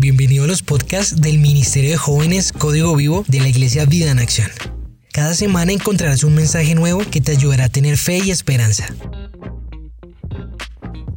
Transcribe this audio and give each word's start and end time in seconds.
Bienvenido 0.00 0.44
a 0.44 0.46
los 0.46 0.62
podcasts 0.62 1.20
del 1.20 1.38
Ministerio 1.38 1.90
de 1.90 1.96
Jóvenes 1.96 2.52
Código 2.52 2.94
Vivo 2.94 3.24
de 3.26 3.40
la 3.40 3.48
Iglesia 3.48 3.84
Vida 3.84 4.12
en 4.12 4.20
Acción. 4.20 4.48
Cada 5.12 5.34
semana 5.34 5.72
encontrarás 5.72 6.22
un 6.22 6.36
mensaje 6.36 6.76
nuevo 6.76 7.02
que 7.10 7.20
te 7.20 7.32
ayudará 7.32 7.64
a 7.64 7.68
tener 7.68 7.96
fe 7.96 8.18
y 8.18 8.30
esperanza. 8.30 8.94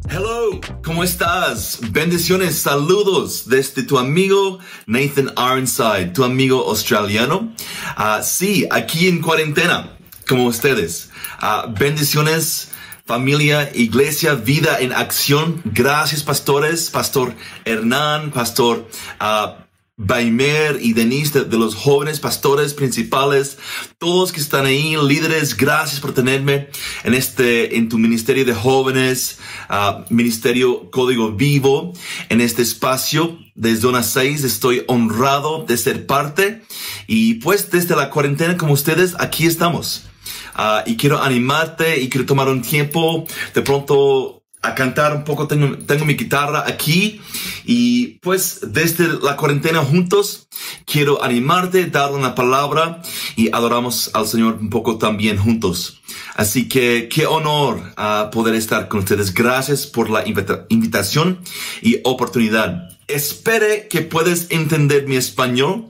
Hello, 0.10 0.60
¿cómo 0.84 1.04
estás? 1.04 1.78
Bendiciones, 1.92 2.56
saludos 2.58 3.48
desde 3.48 3.84
tu 3.84 4.00
amigo 4.00 4.58
Nathan 4.88 5.32
Ironside, 5.38 6.08
tu 6.08 6.24
amigo 6.24 6.68
australiano. 6.68 7.54
Ah, 7.96 8.22
sí, 8.24 8.66
aquí 8.72 9.08
en 9.08 9.22
cuarentena, 9.22 9.96
como 10.28 10.48
ustedes. 10.48 11.12
Ah, 11.40 11.72
bendiciones 11.78 12.71
familia, 13.06 13.72
iglesia, 13.74 14.36
vida 14.36 14.80
en 14.80 14.94
acción. 14.94 15.62
Gracias, 15.66 16.24
pastores, 16.24 16.90
pastor 16.90 17.34
Hernán, 17.66 18.32
pastor 18.32 18.88
uh, 19.20 19.62
Baimer 20.04 20.80
y 20.82 20.94
Denise 20.94 21.44
de, 21.44 21.58
los 21.58 21.76
jóvenes 21.76 22.20
pastores 22.20 22.74
principales, 22.74 23.60
todos 24.00 24.32
que 24.32 24.42
están 24.42 24.66
ahí, 24.66 24.96
líderes, 24.98 25.56
gracias 25.56 26.00
por 26.00 26.14
tenerme 26.14 26.70
en 27.04 27.14
este, 27.14 27.78
en 27.78 27.88
tu 27.88 28.00
ministerio 28.00 28.44
de 28.44 28.56
jóvenes, 28.56 29.38
uh, 29.70 30.04
ministerio 30.12 30.90
Código 30.90 31.32
Vivo, 31.34 31.94
en 32.30 32.42
este 32.42 32.64
espacio. 32.64 33.38
Desde 33.54 33.88
una 33.88 34.02
6 34.02 34.44
estoy 34.44 34.84
honrado 34.88 35.66
de 35.66 35.78
ser 35.78 36.08
parte 36.08 36.64
y 37.06 37.36
pues 37.36 37.70
desde 37.70 37.96
la 37.96 38.10
cuarentena 38.10 38.58
como 38.58 38.74
ustedes, 38.74 39.14
aquí 39.20 39.46
estamos. 39.46 40.06
Ah, 40.54 40.84
y 40.86 40.98
quiero 40.98 41.22
animarte 41.22 42.00
y 42.00 42.10
quiero 42.10 42.26
tomar 42.26 42.48
un 42.48 42.62
tiempo 42.62 43.26
de 43.54 43.62
pronto 43.62 44.42
a 44.62 44.76
cantar 44.76 45.16
un 45.16 45.24
poco. 45.24 45.48
Tengo, 45.48 45.78
tengo 45.80 46.06
mi 46.06 46.16
guitarra 46.16 46.64
aquí 46.68 47.22
y 47.66 48.20
pues 48.20 48.60
desde 48.68 49.08
la 49.22 49.36
cuarentena 49.38 49.80
juntos 49.80 50.48
quiero 50.86 51.24
animarte, 51.24 51.86
dar 51.86 52.12
una 52.12 52.36
palabra 52.36 53.02
y 53.36 53.50
adoramos 53.54 54.12
al 54.14 54.28
Señor 54.28 54.58
un 54.60 54.70
poco 54.70 54.98
también 54.98 55.38
juntos. 55.38 56.02
Así 56.36 56.68
que 56.68 57.10
qué 57.10 57.26
honor 57.26 57.94
a 57.98 58.30
poder 58.32 58.56
estar 58.56 58.88
con 58.88 59.00
ustedes. 59.00 59.34
Gracias 59.34 59.88
por 59.88 60.10
la 60.10 60.24
invitación 60.70 61.40
y 61.82 62.00
oportunidad. 62.04 62.90
Espere 63.14 63.88
que 63.90 64.02
puedes 64.02 64.48
entender 64.52 65.08
mi 65.08 65.16
español. 65.18 65.88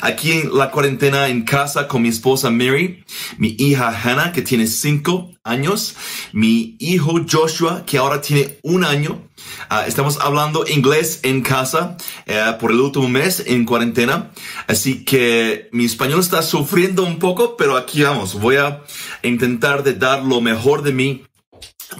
Aquí 0.00 0.32
en 0.32 0.56
la 0.56 0.70
cuarentena 0.70 1.28
en 1.28 1.42
casa 1.42 1.86
con 1.86 2.02
mi 2.02 2.08
esposa 2.08 2.50
Mary, 2.50 3.04
mi 3.38 3.54
hija 3.58 3.88
Hannah 3.88 4.32
que 4.32 4.42
tiene 4.42 4.66
cinco 4.66 5.30
años, 5.44 5.94
mi 6.32 6.76
hijo 6.78 7.20
Joshua 7.30 7.84
que 7.86 7.98
ahora 7.98 8.20
tiene 8.20 8.58
un 8.62 8.84
año. 8.84 9.28
Ah, 9.68 9.86
estamos 9.86 10.18
hablando 10.20 10.64
inglés 10.66 11.20
en 11.22 11.42
casa 11.42 11.96
eh, 12.26 12.40
por 12.58 12.70
el 12.70 12.80
último 12.80 13.08
mes 13.08 13.44
en 13.46 13.64
cuarentena. 13.64 14.30
Así 14.66 15.04
que 15.04 15.68
mi 15.72 15.84
español 15.84 16.20
está 16.20 16.42
sufriendo 16.42 17.04
un 17.04 17.18
poco, 17.18 17.56
pero 17.56 17.76
aquí 17.76 18.02
vamos. 18.02 18.34
Voy 18.40 18.56
a 18.56 18.82
intentar 19.22 19.82
de 19.82 19.94
dar 19.94 20.22
lo 20.22 20.40
mejor 20.40 20.82
de 20.82 20.92
mí 20.92 21.22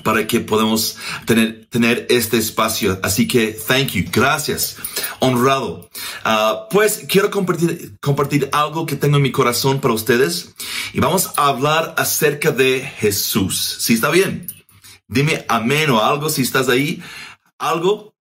para 0.02 0.26
que 0.26 0.40
podamos 0.40 0.96
tener, 1.26 1.66
tener 1.66 2.06
este 2.10 2.38
espacio. 2.38 2.98
Así 3.02 3.28
que, 3.28 3.52
thank 3.52 3.88
you. 3.88 4.04
Gracias. 4.10 4.76
Honrado. 5.20 5.88
Uh, 6.24 6.68
pues 6.70 7.04
quiero 7.08 7.30
compartir, 7.30 7.96
compartir 8.00 8.48
algo 8.52 8.86
que 8.86 8.96
tengo 8.96 9.16
en 9.16 9.22
mi 9.22 9.32
corazón 9.32 9.80
para 9.80 9.94
ustedes 9.94 10.54
y 10.92 11.00
vamos 11.00 11.30
a 11.36 11.46
hablar 11.46 11.94
acerca 11.96 12.50
de 12.50 12.80
Jesús. 12.80 13.78
Si 13.80 13.94
está 13.94 14.10
bien, 14.10 14.46
dime 15.08 15.44
amén 15.48 15.90
o 15.90 16.02
algo 16.02 16.28
si 16.28 16.42
estás 16.42 16.68
ahí. 16.68 17.02
Algo. 17.58 18.14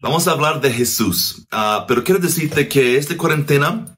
Vamos 0.00 0.28
a 0.28 0.32
hablar 0.32 0.60
de 0.60 0.72
Jesús. 0.72 1.46
Uh, 1.52 1.86
pero 1.88 2.04
quiero 2.04 2.20
decirte 2.20 2.68
que 2.68 2.96
esta 2.96 3.16
cuarentena 3.16 3.96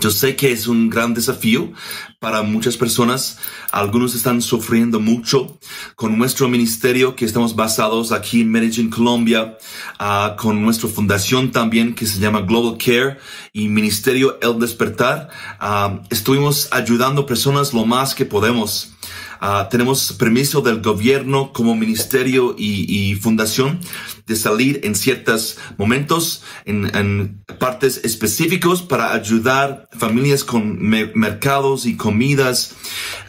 yo 0.00 0.10
sé 0.10 0.36
que 0.36 0.52
es 0.52 0.66
un 0.66 0.90
gran 0.90 1.14
desafío 1.14 1.72
para 2.20 2.42
muchas 2.42 2.76
personas. 2.76 3.38
Algunos 3.72 4.14
están 4.14 4.42
sufriendo 4.42 5.00
mucho 5.00 5.58
con 5.96 6.16
nuestro 6.18 6.48
ministerio 6.48 7.16
que 7.16 7.24
estamos 7.24 7.56
basados 7.56 8.12
aquí 8.12 8.42
en 8.42 8.50
Medellín, 8.50 8.90
Colombia, 8.90 9.58
uh, 10.00 10.36
con 10.36 10.62
nuestra 10.62 10.88
fundación 10.88 11.50
también 11.50 11.94
que 11.94 12.06
se 12.06 12.18
llama 12.18 12.42
Global 12.42 12.78
Care 12.78 13.18
y 13.52 13.68
Ministerio 13.68 14.38
El 14.40 14.58
Despertar. 14.58 15.30
Uh, 15.60 16.00
estuvimos 16.10 16.68
ayudando 16.72 17.26
personas 17.26 17.72
lo 17.72 17.84
más 17.84 18.14
que 18.14 18.24
podemos. 18.24 18.92
Uh, 19.40 19.68
tenemos 19.70 20.12
permiso 20.14 20.60
del 20.60 20.82
gobierno 20.82 21.52
como 21.52 21.76
ministerio 21.76 22.56
y, 22.58 23.14
fundación 23.16 23.80
de 24.28 24.36
salir 24.36 24.80
en 24.84 24.94
ciertos 24.94 25.58
momentos, 25.76 26.44
en, 26.64 26.94
en 26.94 27.42
partes 27.58 28.02
específicos 28.04 28.82
para 28.82 29.12
ayudar 29.12 29.88
familias 29.92 30.44
con 30.44 30.80
me 30.80 31.10
mercados 31.14 31.86
y 31.86 31.96
comidas. 31.96 32.76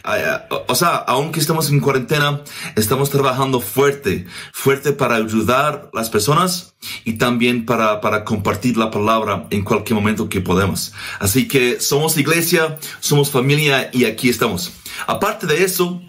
Uh, 0.04 0.54
o 0.68 0.74
sea, 0.74 0.96
aunque 0.96 1.40
estamos 1.40 1.70
en 1.70 1.80
cuarentena, 1.80 2.42
estamos 2.76 3.10
trabajando 3.10 3.60
fuerte, 3.60 4.26
fuerte 4.52 4.92
para 4.92 5.16
ayudar 5.16 5.90
a 5.92 5.96
las 5.96 6.10
personas 6.10 6.74
y 7.04 7.14
también 7.14 7.66
para, 7.66 8.00
para 8.00 8.24
compartir 8.24 8.76
la 8.76 8.90
palabra 8.90 9.46
en 9.50 9.62
cualquier 9.62 9.94
momento 9.96 10.28
que 10.28 10.40
podemos. 10.40 10.92
Así 11.18 11.48
que 11.48 11.80
somos 11.80 12.16
iglesia, 12.16 12.78
somos 13.00 13.30
familia 13.30 13.90
y 13.92 14.04
aquí 14.04 14.28
estamos. 14.28 14.72
Aparte 15.06 15.46
de 15.46 15.64
eso, 15.64 16.02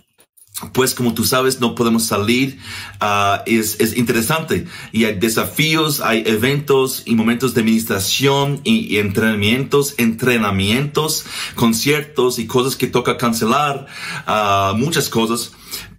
pues 0.74 0.94
como 0.94 1.14
tú 1.14 1.24
sabes, 1.24 1.60
no 1.60 1.76
podemos 1.76 2.04
salir. 2.04 2.60
Uh, 3.02 3.42
es, 3.46 3.80
es, 3.80 3.98
interesante 3.98 4.68
y 4.92 5.06
hay 5.06 5.20
desafíos, 5.20 6.02
hay 6.02 6.24
eventos 6.26 7.04
y 7.06 7.16
momentos 7.16 7.54
de 7.54 7.62
administración 7.62 8.62
y, 8.64 8.98
entrenamientos, 8.98 9.96
entrenamientos, 9.98 11.26
conciertos 11.56 12.40
y 12.40 12.48
cosas 12.48 12.76
que 12.76 12.88
toca 12.88 13.18
cancelar, 13.18 13.88
uh, 14.28 14.76
muchas 14.76 15.10
cosas. 15.10 15.52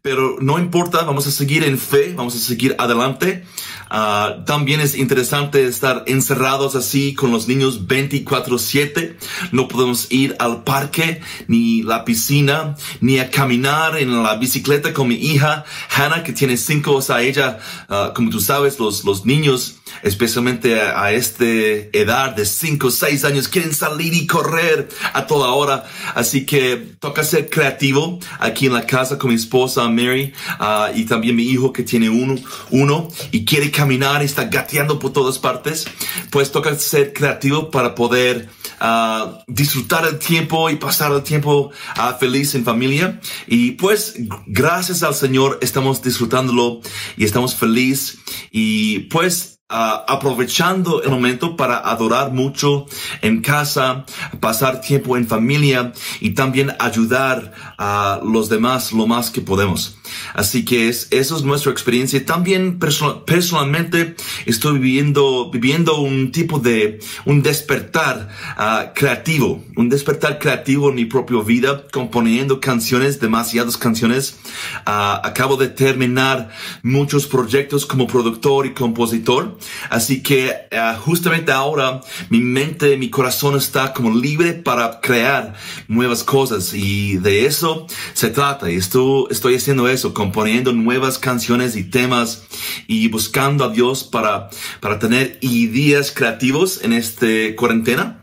Pero 0.02 0.38
no 0.40 0.58
importa, 0.58 1.04
vamos 1.04 1.26
a 1.28 1.30
seguir 1.30 1.62
en 1.62 1.78
fe, 1.78 2.12
vamos 2.16 2.34
a 2.34 2.38
seguir 2.38 2.74
adelante. 2.78 3.44
Uh, 3.92 4.42
también 4.44 4.80
es 4.80 4.96
interesante 4.96 5.66
estar 5.66 6.04
encerrados 6.06 6.76
así 6.76 7.14
con 7.14 7.30
los 7.30 7.46
niños 7.46 7.86
24/7. 7.86 9.16
No 9.50 9.68
podemos 9.68 10.10
ir 10.10 10.34
al 10.38 10.64
parque, 10.64 11.20
ni 11.46 11.82
la 11.82 12.06
piscina, 12.06 12.74
ni 13.02 13.18
a 13.18 13.30
caminar 13.30 13.98
en 13.98 14.22
la 14.22 14.36
bicicleta 14.36 14.94
con 14.94 15.08
mi 15.08 15.16
hija 15.16 15.66
Hannah, 15.94 16.22
que 16.22 16.32
tiene 16.32 16.56
cinco, 16.56 16.94
o 16.94 17.02
sea, 17.02 17.20
ella, 17.20 17.58
uh, 17.90 18.14
como 18.14 18.30
tú 18.30 18.40
sabes, 18.40 18.78
los, 18.78 19.04
los 19.04 19.26
niños 19.26 19.81
especialmente 20.02 20.80
a, 20.80 21.02
a 21.02 21.12
esta 21.12 21.44
edad 21.44 22.34
de 22.34 22.46
5 22.46 22.86
o 22.86 22.90
6 22.90 23.24
años, 23.24 23.48
quieren 23.48 23.74
salir 23.74 24.14
y 24.14 24.26
correr 24.26 24.88
a 25.12 25.26
toda 25.26 25.50
hora. 25.50 25.84
Así 26.14 26.46
que 26.46 26.76
toca 27.00 27.24
ser 27.24 27.50
creativo 27.50 28.18
aquí 28.38 28.66
en 28.66 28.72
la 28.72 28.86
casa 28.86 29.18
con 29.18 29.30
mi 29.30 29.36
esposa 29.36 29.88
Mary 29.88 30.32
uh, 30.60 30.96
y 30.96 31.04
también 31.04 31.36
mi 31.36 31.44
hijo 31.44 31.72
que 31.72 31.82
tiene 31.82 32.08
uno, 32.08 32.36
uno 32.70 33.08
y 33.30 33.44
quiere 33.44 33.70
caminar 33.70 34.22
y 34.22 34.26
está 34.26 34.44
gateando 34.44 34.98
por 34.98 35.12
todas 35.12 35.38
partes. 35.38 35.86
Pues 36.30 36.50
toca 36.52 36.74
ser 36.76 37.12
creativo 37.12 37.70
para 37.70 37.94
poder 37.94 38.48
uh, 38.80 39.38
disfrutar 39.46 40.06
el 40.06 40.18
tiempo 40.18 40.70
y 40.70 40.76
pasar 40.76 41.12
el 41.12 41.22
tiempo 41.22 41.70
uh, 41.96 42.18
feliz 42.18 42.54
en 42.54 42.64
familia. 42.64 43.20
Y 43.46 43.72
pues 43.72 44.14
gracias 44.46 45.02
al 45.02 45.14
Señor 45.14 45.58
estamos 45.62 46.02
disfrutándolo 46.02 46.80
y 47.16 47.24
estamos 47.24 47.54
feliz 47.54 48.18
y 48.50 49.00
pues 49.10 49.60
Uh, 49.72 50.04
aprovechando 50.06 51.02
el 51.02 51.10
momento 51.10 51.56
para 51.56 51.78
adorar 51.78 52.30
mucho 52.30 52.84
en 53.22 53.40
casa, 53.40 54.04
pasar 54.38 54.82
tiempo 54.82 55.16
en 55.16 55.26
familia 55.26 55.94
y 56.20 56.32
también 56.32 56.74
ayudar 56.78 57.54
a 57.78 58.20
los 58.22 58.50
demás 58.50 58.92
lo 58.92 59.06
más 59.06 59.30
que 59.30 59.40
podemos. 59.40 59.96
Así 60.34 60.66
que 60.66 60.90
es, 60.90 61.08
eso 61.10 61.36
es 61.36 61.42
nuestra 61.42 61.72
experiencia. 61.72 62.22
También 62.24 62.78
personal, 62.78 63.22
personalmente 63.24 64.14
estoy 64.44 64.78
viviendo, 64.78 65.50
viviendo 65.50 65.96
un 66.00 66.32
tipo 66.32 66.58
de, 66.58 67.00
un 67.24 67.42
despertar 67.42 68.28
uh, 68.58 68.92
creativo, 68.94 69.64
un 69.76 69.88
despertar 69.88 70.38
creativo 70.38 70.90
en 70.90 70.96
mi 70.96 71.06
propia 71.06 71.40
vida, 71.42 71.86
componiendo 71.90 72.60
canciones, 72.60 73.20
demasiadas 73.20 73.78
canciones. 73.78 74.38
Uh, 74.86 75.24
acabo 75.24 75.56
de 75.56 75.68
terminar 75.68 76.50
muchos 76.82 77.26
proyectos 77.26 77.86
como 77.86 78.06
productor 78.06 78.66
y 78.66 78.74
compositor. 78.74 79.56
Así 79.90 80.22
que 80.22 80.54
uh, 80.72 80.98
justamente 81.00 81.52
ahora 81.52 82.00
mi 82.30 82.40
mente, 82.40 82.96
mi 82.96 83.10
corazón 83.10 83.56
está 83.56 83.92
como 83.92 84.10
libre 84.10 84.52
para 84.52 85.00
crear 85.00 85.54
nuevas 85.88 86.24
cosas 86.24 86.72
y 86.74 87.16
de 87.16 87.46
eso 87.46 87.86
se 88.14 88.30
trata. 88.30 88.70
Y 88.70 88.76
estoy, 88.76 89.26
estoy 89.30 89.56
haciendo 89.56 89.88
eso 89.88 90.14
componiendo 90.14 90.72
nuevas 90.72 91.18
canciones 91.18 91.76
y 91.76 91.84
temas 91.84 92.44
y 92.86 93.08
buscando 93.08 93.64
a 93.64 93.68
Dios 93.68 94.04
para, 94.04 94.50
para 94.80 94.98
tener 94.98 95.38
ideas 95.40 96.12
creativos 96.12 96.80
en 96.82 96.92
este 96.92 97.54
cuarentena. 97.56 98.21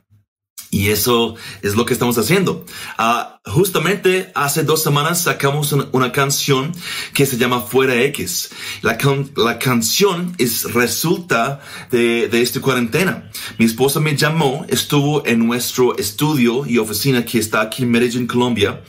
Y 0.71 0.89
eso 0.89 1.35
es 1.63 1.75
lo 1.75 1.85
que 1.85 1.93
estamos 1.93 2.17
haciendo. 2.17 2.65
Uh, 2.99 3.49
justamente 3.49 4.31
hace 4.35 4.63
dos 4.63 4.83
semanas 4.83 5.23
sacamos 5.23 5.73
una, 5.73 6.11
canción 6.11 6.73
que 7.13 7.25
se 7.25 7.37
llama 7.37 7.61
Fuera 7.61 7.95
X. 8.03 8.51
La, 8.81 8.97
can, 8.97 9.31
la 9.35 9.57
canción 9.57 10.35
es 10.37 10.71
resulta 10.73 11.59
de, 11.89 12.27
de 12.27 12.41
esta 12.41 12.61
cuarentena. 12.61 13.31
Mi 13.57 13.65
esposa 13.65 13.99
me 13.99 14.15
llamó, 14.15 14.65
estuvo 14.69 15.25
en 15.25 15.45
nuestro 15.45 15.97
estudio 15.97 16.65
y 16.67 16.77
oficina 16.77 17.25
que 17.25 17.39
está 17.39 17.61
aquí 17.61 17.83
en 17.83 17.91
Medellín, 17.91 18.27
Colombia, 18.27 18.83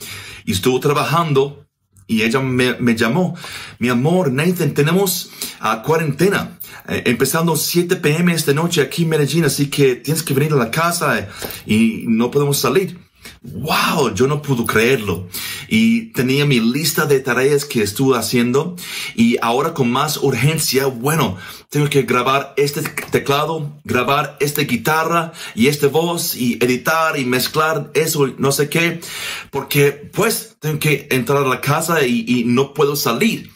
y 0.45 0.51
estuvo 0.51 0.79
trabajando 0.79 1.65
y 2.11 2.23
ella 2.23 2.41
me, 2.41 2.73
me 2.75 2.95
llamó. 2.95 3.35
Mi 3.79 3.89
amor, 3.89 4.31
Nathan, 4.31 4.73
tenemos 4.73 5.31
uh, 5.61 5.81
cuarentena. 5.83 6.57
Eh, 6.87 7.03
empezando 7.05 7.55
7 7.55 7.95
pm 7.97 8.33
esta 8.33 8.53
noche 8.53 8.81
aquí 8.81 9.03
en 9.03 9.09
Medellín, 9.09 9.45
así 9.45 9.69
que 9.69 9.95
tienes 9.95 10.23
que 10.23 10.33
venir 10.33 10.53
a 10.53 10.57
la 10.57 10.71
casa 10.71 11.27
y 11.65 12.05
no 12.07 12.31
podemos 12.31 12.57
salir. 12.57 12.97
Wow, 13.43 14.13
yo 14.13 14.27
no 14.27 14.43
pude 14.43 14.67
creerlo. 14.67 15.27
Y 15.67 16.11
tenía 16.13 16.45
mi 16.45 16.59
lista 16.59 17.07
de 17.07 17.19
tareas 17.19 17.65
que 17.65 17.81
estuve 17.81 18.15
haciendo 18.15 18.75
y 19.15 19.37
ahora 19.41 19.73
con 19.73 19.89
más 19.89 20.17
urgencia, 20.17 20.85
bueno, 20.85 21.37
tengo 21.69 21.89
que 21.89 22.03
grabar 22.03 22.53
este 22.55 22.81
teclado, 23.09 23.79
grabar 23.83 24.37
esta 24.39 24.61
guitarra 24.61 25.33
y 25.55 25.67
esta 25.67 25.87
voz 25.87 26.35
y 26.35 26.59
editar 26.61 27.17
y 27.17 27.25
mezclar 27.25 27.89
eso, 27.95 28.27
no 28.37 28.51
sé 28.51 28.69
qué, 28.69 29.01
porque 29.49 29.91
pues 29.91 30.57
tengo 30.59 30.77
que 30.77 31.07
entrar 31.09 31.43
a 31.43 31.47
la 31.47 31.61
casa 31.61 32.05
y 32.05 32.43
no 32.45 32.75
puedo 32.75 32.95
salir. 32.95 33.49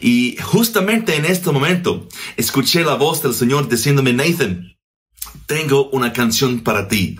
Y 0.00 0.36
justamente 0.42 1.14
en 1.14 1.24
este 1.24 1.52
momento 1.52 2.08
escuché 2.36 2.82
la 2.82 2.94
voz 2.94 3.22
del 3.22 3.34
Señor 3.34 3.68
diciéndome, 3.68 4.12
Nathan, 4.12 4.77
tengo 5.46 5.88
una 5.90 6.12
canción 6.12 6.60
para 6.60 6.88
ti. 6.88 7.16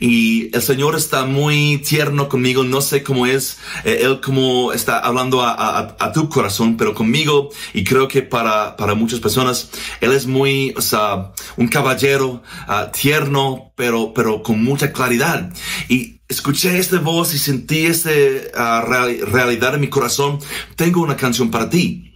Y 0.00 0.54
el 0.54 0.62
Señor 0.62 0.96
está 0.96 1.24
muy 1.24 1.78
tierno 1.78 2.28
conmigo. 2.28 2.64
No 2.64 2.80
sé 2.80 3.02
cómo 3.02 3.26
es 3.26 3.58
eh, 3.84 4.00
Él 4.02 4.20
como 4.20 4.72
está 4.72 4.98
hablando 4.98 5.42
a, 5.42 5.52
a, 5.52 5.96
a, 5.98 6.12
tu 6.12 6.28
corazón, 6.28 6.76
pero 6.76 6.94
conmigo 6.94 7.50
y 7.72 7.84
creo 7.84 8.08
que 8.08 8.22
para, 8.22 8.76
para 8.76 8.94
muchas 8.94 9.20
personas 9.20 9.70
Él 10.00 10.12
es 10.12 10.26
muy, 10.26 10.74
o 10.76 10.80
sea, 10.80 11.32
un 11.56 11.68
caballero 11.68 12.42
uh, 12.68 12.90
tierno, 12.92 13.72
pero, 13.76 14.12
pero 14.12 14.42
con 14.42 14.62
mucha 14.62 14.92
claridad. 14.92 15.52
Y 15.88 16.20
escuché 16.28 16.78
esta 16.78 16.98
voz 16.98 17.34
y 17.34 17.38
sentí 17.38 17.86
esta 17.86 18.10
uh, 18.10 18.88
real, 18.88 19.18
realidad 19.26 19.74
en 19.74 19.80
mi 19.80 19.88
corazón. 19.88 20.38
Tengo 20.76 21.00
una 21.02 21.16
canción 21.16 21.50
para 21.50 21.70
ti. 21.70 22.08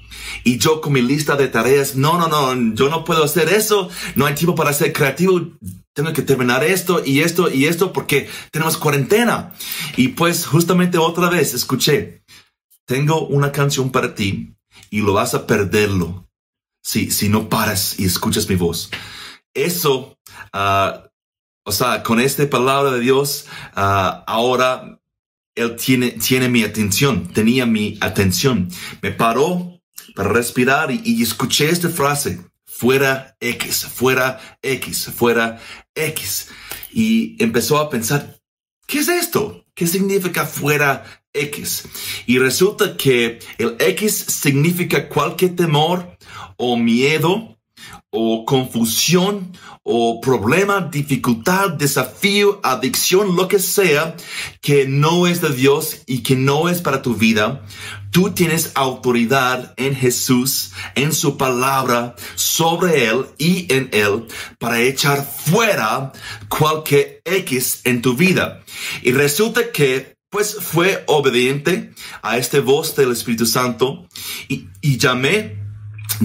Y 0.44 0.58
yo 0.58 0.80
con 0.80 0.92
mi 0.92 1.02
lista 1.02 1.36
de 1.36 1.48
tareas, 1.48 1.96
no, 1.96 2.18
no, 2.18 2.28
no, 2.28 2.74
yo 2.74 2.88
no 2.88 3.04
puedo 3.04 3.24
hacer 3.24 3.48
eso, 3.48 3.88
no 4.14 4.26
hay 4.26 4.34
tiempo 4.34 4.54
para 4.54 4.72
ser 4.72 4.92
creativo, 4.92 5.40
tengo 5.92 6.12
que 6.12 6.22
terminar 6.22 6.64
esto 6.64 7.02
y 7.04 7.20
esto 7.20 7.50
y 7.50 7.66
esto 7.66 7.92
porque 7.92 8.28
tenemos 8.50 8.76
cuarentena. 8.76 9.52
Y 9.96 10.08
pues 10.08 10.46
justamente 10.46 10.98
otra 10.98 11.28
vez 11.28 11.54
escuché, 11.54 12.22
tengo 12.86 13.26
una 13.26 13.52
canción 13.52 13.90
para 13.90 14.14
ti 14.14 14.54
y 14.90 15.00
lo 15.00 15.12
vas 15.12 15.34
a 15.34 15.46
perderlo 15.46 16.28
si, 16.82 17.10
si 17.10 17.28
no 17.28 17.48
paras 17.48 17.98
y 17.98 18.04
escuchas 18.04 18.48
mi 18.48 18.56
voz. 18.56 18.90
Eso, 19.54 20.18
uh, 20.54 21.08
o 21.64 21.72
sea, 21.72 22.02
con 22.02 22.20
esta 22.20 22.48
palabra 22.48 22.92
de 22.92 23.00
Dios, 23.00 23.46
uh, 23.76 24.22
ahora 24.26 24.98
Él 25.54 25.76
tiene, 25.76 26.12
tiene 26.12 26.48
mi 26.48 26.62
atención, 26.62 27.28
tenía 27.32 27.66
mi 27.66 27.98
atención. 28.00 28.68
Me 29.00 29.12
paró 29.12 29.71
para 30.14 30.30
respirar 30.30 30.90
y, 30.90 31.22
escuché 31.22 31.68
esta 31.68 31.88
frase, 31.88 32.40
fuera 32.64 33.36
X, 33.40 33.84
fuera 33.84 34.58
X, 34.62 35.10
fuera 35.14 35.60
X. 35.94 36.48
Y 36.92 37.42
empezó 37.42 37.78
a 37.78 37.90
pensar, 37.90 38.38
¿qué 38.86 38.98
es 38.98 39.08
esto? 39.08 39.64
¿Qué 39.74 39.86
significa 39.86 40.46
fuera 40.46 41.04
X? 41.32 41.84
Y 42.26 42.38
resulta 42.38 42.96
que 42.96 43.38
el 43.58 43.76
X 43.78 44.14
significa 44.28 45.08
cualquier 45.08 45.56
temor 45.56 46.16
o 46.56 46.76
miedo 46.76 47.58
o 48.12 48.44
confusión 48.44 49.52
o 49.82 50.20
problema, 50.20 50.82
dificultad, 50.92 51.70
desafío, 51.70 52.60
adicción, 52.62 53.34
lo 53.34 53.48
que 53.48 53.58
sea, 53.58 54.14
que 54.60 54.86
no 54.86 55.26
es 55.26 55.40
de 55.40 55.48
Dios 55.48 56.02
y 56.06 56.22
que 56.22 56.36
no 56.36 56.68
es 56.68 56.82
para 56.82 57.00
tu 57.00 57.14
vida, 57.14 57.62
tú 58.10 58.30
tienes 58.30 58.72
autoridad 58.74 59.72
en 59.78 59.96
Jesús, 59.96 60.72
en 60.94 61.12
su 61.12 61.38
palabra, 61.38 62.14
sobre 62.34 63.06
Él 63.06 63.24
y 63.38 63.72
en 63.72 63.88
Él, 63.92 64.26
para 64.58 64.80
echar 64.80 65.26
fuera 65.26 66.12
cualquier 66.48 67.22
X 67.24 67.80
en 67.84 68.02
tu 68.02 68.14
vida. 68.14 68.62
Y 69.02 69.12
resulta 69.12 69.72
que 69.72 70.12
pues 70.28 70.56
fue 70.60 71.02
obediente 71.08 71.92
a 72.22 72.38
esta 72.38 72.60
voz 72.60 72.94
del 72.94 73.12
Espíritu 73.12 73.46
Santo 73.46 74.06
y, 74.48 74.66
y 74.80 74.96
llamé 74.96 75.61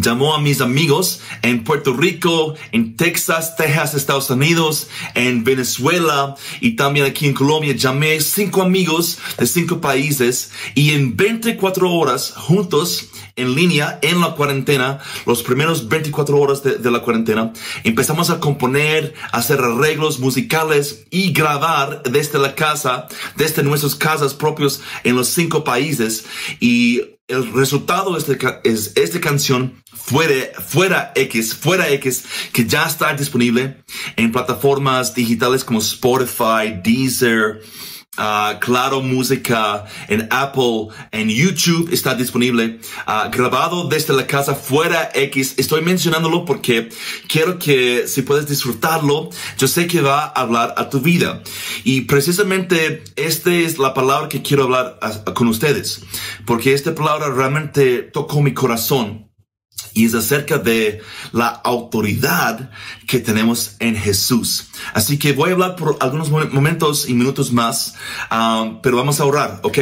llamó 0.02 0.36
a 0.36 0.42
mis 0.42 0.62
amigos 0.62 1.22
en 1.42 1.64
Puerto 1.64 1.94
Rico, 1.94 2.56
en 2.72 2.96
Texas, 2.96 3.56
Texas, 3.56 3.94
Estados 3.94 4.30
Unidos, 4.30 4.90
en 5.16 5.44
Venezuela 5.44 6.36
y 6.62 6.76
también 6.76 7.06
aquí 7.06 7.26
en 7.26 7.34
Colombia. 7.34 7.74
Llamé 7.76 8.20
cinco 8.22 8.62
amigos 8.62 9.20
de 9.38 9.48
cinco 9.48 9.82
países 9.82 10.52
y 10.76 10.92
en 10.92 11.16
24 11.16 11.92
horas 11.92 12.34
juntos 12.36 13.10
en 13.38 13.56
línea 13.56 14.00
en 14.02 14.20
la 14.20 14.32
cuarentena, 14.32 15.00
los 15.26 15.44
primeros 15.44 15.88
24 15.88 16.40
horas 16.40 16.64
de, 16.64 16.92
la 16.92 17.00
cuarentena, 17.00 17.54
empezamos 17.84 18.32
a 18.32 18.40
componer, 18.40 19.14
hacer 19.32 19.60
arreglos 19.60 20.20
musicales 20.20 21.06
y 21.12 21.32
grabar 21.32 22.02
desde 22.04 22.40
la 22.40 22.56
casa, 22.56 23.08
desde 23.36 23.62
nuestras 23.62 23.96
casas 23.96 24.34
propios 24.34 24.82
en 25.04 25.16
los 25.16 25.28
cinco 25.28 25.64
países 25.64 26.26
y 26.60 27.17
el 27.28 27.52
resultado 27.54 28.18
es, 28.18 28.26
de, 28.28 28.38
es 28.64 28.94
esta 28.96 29.20
canción 29.20 29.84
fuera, 29.94 30.34
fuera 30.66 31.12
X, 31.16 31.54
fuera 31.56 31.90
X, 31.90 32.24
que 32.54 32.66
ya 32.66 32.86
está 32.86 33.14
disponible 33.14 33.84
en 34.16 34.32
plataformas 34.32 35.14
digitales 35.14 35.64
como 35.64 35.80
Spotify, 35.80 36.80
Deezer, 36.84 37.62
Uh, 38.18 38.58
claro 38.60 39.02
Música, 39.02 39.86
en 40.08 40.28
Apple, 40.32 40.88
en 41.12 41.30
YouTube 41.30 41.94
está 41.94 42.16
disponible, 42.16 42.80
uh, 43.08 43.30
grabado 43.30 43.88
desde 43.88 44.14
la 44.14 44.26
casa 44.26 44.56
fuera 44.56 45.12
X. 45.14 45.54
Estoy 45.58 45.82
mencionándolo 45.82 46.44
porque 46.44 46.90
quiero 47.28 47.60
que 47.60 48.08
si 48.08 48.24
puedes 48.24 48.48
disfrutarlo, 48.48 49.30
yo 49.60 49.68
sé 49.68 49.86
que 49.86 50.02
va 50.02 50.24
a 50.24 50.42
hablar 50.42 50.74
a 50.78 50.90
tu 50.90 51.00
vida. 51.00 51.44
Y 51.84 52.02
precisamente 52.02 53.04
esta 53.16 53.54
es 53.54 53.78
la 53.78 53.94
palabra 53.94 54.30
que 54.30 54.42
quiero 54.42 54.64
hablar 54.64 54.98
con 55.36 55.48
ustedes, 55.48 56.02
porque 56.46 56.74
esta 56.74 56.96
palabra 56.96 57.30
realmente 57.30 58.00
tocó 58.02 58.42
mi 58.42 58.56
corazón 58.56 59.27
y 59.94 60.06
es 60.06 60.14
acerca 60.14 60.58
de 60.58 61.02
la 61.32 61.48
autoridad 61.48 62.70
que 63.08 63.20
tenemos 63.20 63.76
en 63.80 63.96
Jesús. 63.96 64.68
Así 64.94 65.18
que 65.18 65.34
voy 65.34 65.50
a 65.50 65.54
hablar 65.54 65.76
por 65.76 65.98
algunos 66.00 66.30
momentos 66.30 67.10
y 67.10 67.14
minutos 67.14 67.52
más, 67.52 67.96
um, 68.32 68.82
pero 68.82 68.98
vamos 68.98 69.20
a 69.20 69.26
orar, 69.26 69.60
¿ok? 69.64 69.78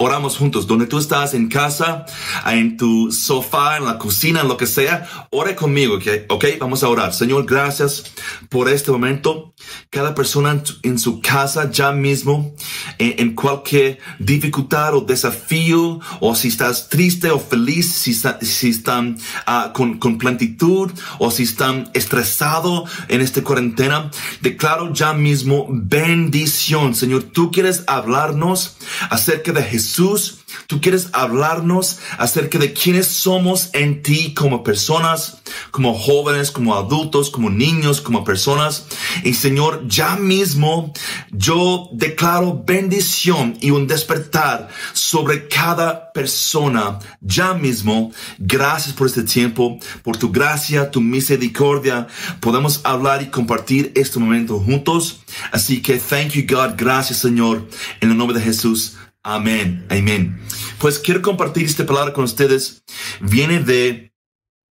Oramos 0.00 0.36
juntos, 0.36 0.68
donde 0.68 0.86
tú 0.86 0.96
estás 0.96 1.34
en 1.34 1.48
casa, 1.48 2.06
en 2.46 2.76
tu 2.76 3.10
sofá, 3.10 3.78
en 3.78 3.84
la 3.84 3.98
cocina, 3.98 4.42
en 4.42 4.48
lo 4.48 4.56
que 4.56 4.68
sea, 4.68 5.08
ore 5.30 5.56
conmigo, 5.56 5.98
¿ok? 6.28 6.44
Vamos 6.60 6.84
a 6.84 6.88
orar. 6.88 7.12
Señor, 7.12 7.46
gracias 7.46 8.04
por 8.48 8.68
este 8.68 8.92
momento. 8.92 9.54
Cada 9.90 10.14
persona 10.14 10.62
en, 10.84 11.00
su 11.00 11.20
casa 11.20 11.68
ya 11.72 11.90
mismo, 11.90 12.54
en, 12.98 13.14
en, 13.18 13.34
cualquier 13.34 13.98
dificultad 14.20 14.94
o 14.94 15.00
desafío, 15.00 15.98
o 16.20 16.34
si 16.36 16.46
estás 16.46 16.88
triste 16.88 17.32
o 17.32 17.40
feliz, 17.40 17.92
si, 17.92 18.14
si 18.14 18.68
están 18.68 19.18
uh, 19.48 19.72
con, 19.72 19.98
con 19.98 20.16
plenitud 20.16 20.92
o 21.18 21.32
si 21.32 21.42
están 21.42 21.90
estresados 21.92 22.88
en 23.08 23.20
esta 23.20 23.42
cuarentena, 23.42 24.12
declaro 24.42 24.92
ya 24.92 25.12
mismo 25.12 25.66
bendición. 25.68 26.94
Señor, 26.94 27.24
tú 27.24 27.50
quieres 27.50 27.82
hablarnos 27.88 28.76
acerca 29.10 29.50
de 29.50 29.64
Jesús 29.64 29.87
Jesús, 29.88 30.40
tú 30.66 30.82
quieres 30.82 31.08
hablarnos 31.12 31.98
acerca 32.18 32.58
de 32.58 32.74
quiénes 32.74 33.06
somos 33.06 33.70
en 33.72 34.02
ti 34.02 34.34
como 34.34 34.62
personas, 34.62 35.38
como 35.70 35.98
jóvenes, 35.98 36.50
como 36.50 36.74
adultos, 36.74 37.30
como 37.30 37.48
niños, 37.48 38.02
como 38.02 38.22
personas. 38.22 38.86
Y 39.24 39.32
Señor, 39.32 39.88
ya 39.88 40.16
mismo 40.16 40.92
yo 41.30 41.88
declaro 41.92 42.62
bendición 42.66 43.56
y 43.62 43.70
un 43.70 43.86
despertar 43.86 44.68
sobre 44.92 45.48
cada 45.48 46.12
persona. 46.12 46.98
Ya 47.22 47.54
mismo, 47.54 48.12
gracias 48.38 48.94
por 48.94 49.06
este 49.06 49.22
tiempo, 49.22 49.78
por 50.02 50.18
tu 50.18 50.30
gracia, 50.30 50.90
tu 50.90 51.00
misericordia. 51.00 52.08
Podemos 52.40 52.82
hablar 52.84 53.22
y 53.22 53.30
compartir 53.30 53.90
este 53.94 54.18
momento 54.18 54.60
juntos. 54.60 55.20
Así 55.50 55.80
que 55.80 55.96
thank 55.96 56.32
you 56.32 56.44
God, 56.46 56.74
gracias 56.76 57.20
Señor, 57.20 57.66
en 58.02 58.10
el 58.10 58.16
nombre 58.18 58.38
de 58.38 58.44
Jesús. 58.44 58.98
Amén, 59.30 59.84
amén. 59.90 60.40
Pues 60.78 60.98
quiero 60.98 61.20
compartir 61.20 61.66
esta 61.66 61.84
palabra 61.84 62.14
con 62.14 62.24
ustedes. 62.24 62.82
Viene 63.20 63.60
de 63.60 64.14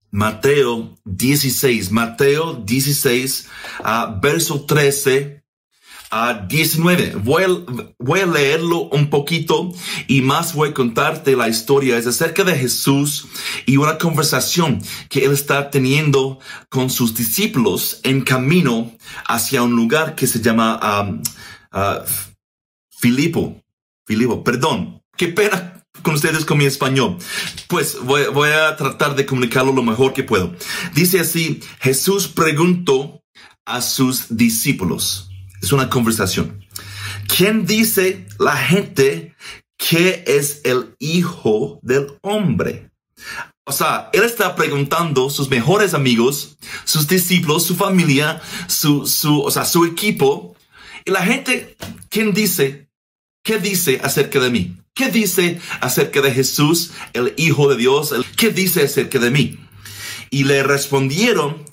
Mateo 0.10 0.98
16, 1.06 1.92
Mateo 1.92 2.56
16, 2.66 3.50
uh, 3.82 4.20
verso 4.20 4.66
13 4.66 5.44
a 6.10 6.48
19. 6.50 7.18
Voy 7.18 7.44
a, 7.44 7.50
voy 8.00 8.20
a 8.22 8.26
leerlo 8.26 8.90
un 8.90 9.12
poquito 9.12 9.72
y 10.08 10.22
más 10.22 10.56
voy 10.56 10.70
a 10.70 10.74
contarte 10.74 11.36
la 11.36 11.50
historia. 11.50 11.96
Es 11.96 12.08
acerca 12.08 12.44
de 12.44 12.58
Jesús 12.58 13.28
y 13.68 13.78
una 13.78 14.00
conversación 14.00 14.82
que 15.08 15.24
él 15.24 15.34
está 15.34 15.70
teniendo 15.70 16.40
con 16.70 16.90
sus 16.90 17.14
discípulos 17.14 18.00
en 18.02 18.22
camino 18.22 18.92
hacia 19.28 19.62
un 19.62 19.76
lugar 19.76 20.16
que 20.16 20.26
se 20.26 20.42
llama 20.42 21.04
um, 21.04 21.22
uh, 21.80 22.04
Filipo. 22.90 23.62
Filipo, 24.08 24.42
perdón. 24.44 25.04
Qué 25.18 25.28
pena 25.28 25.84
con 26.02 26.16
ustedes 26.16 26.46
con 26.46 26.58
mi 26.58 26.66
español. 26.66 27.18
Pues 27.68 28.00
voy, 28.02 28.24
voy, 28.34 28.50
a 28.50 28.76
tratar 28.78 29.16
de 29.16 29.26
comunicarlo 29.26 29.74
lo 29.74 29.84
mejor 29.84 30.14
que 30.14 30.24
puedo. 30.24 30.56
Dice 30.94 31.20
así, 31.20 31.60
Jesús 31.82 32.30
preguntó 32.30 33.22
a 33.66 33.82
sus 33.82 34.38
discípulos. 34.38 35.30
Es 35.62 35.74
una 35.74 35.90
conversación. 35.90 36.66
¿Quién 37.28 37.66
dice 37.66 38.26
la 38.40 38.56
gente 38.56 39.36
que 39.78 40.24
es 40.26 40.62
el 40.64 40.96
hijo 41.00 41.80
del 41.82 42.18
hombre? 42.22 42.90
O 43.66 43.74
sea, 43.74 44.10
él 44.14 44.24
está 44.24 44.56
preguntando 44.56 45.30
sus 45.30 45.50
mejores 45.50 45.94
amigos, 45.94 46.58
sus 46.86 47.06
discípulos, 47.10 47.66
su 47.66 47.76
familia, 47.76 48.42
su, 48.68 49.06
su, 49.06 49.42
o 49.42 49.52
sea, 49.52 49.66
su 49.66 49.84
equipo. 49.84 50.56
Y 51.04 51.12
la 51.12 51.26
gente, 51.26 51.76
¿quién 52.10 52.34
dice? 52.34 52.87
¿Qué 53.48 53.60
dice 53.60 54.02
acerca 54.04 54.42
de 54.42 54.50
mí? 54.50 54.76
¿Qué 54.94 55.10
dice 55.10 55.62
acerca 55.80 56.20
de 56.20 56.34
Jesús, 56.34 56.92
el 57.14 57.34
Hijo 57.38 57.70
de 57.70 57.78
Dios? 57.78 58.14
¿Qué 58.36 58.50
dice 58.50 58.84
acerca 58.84 59.20
de 59.20 59.32
mí? 59.32 59.58
Y 60.30 60.44
le 60.44 60.64
respondieron, 60.64 61.64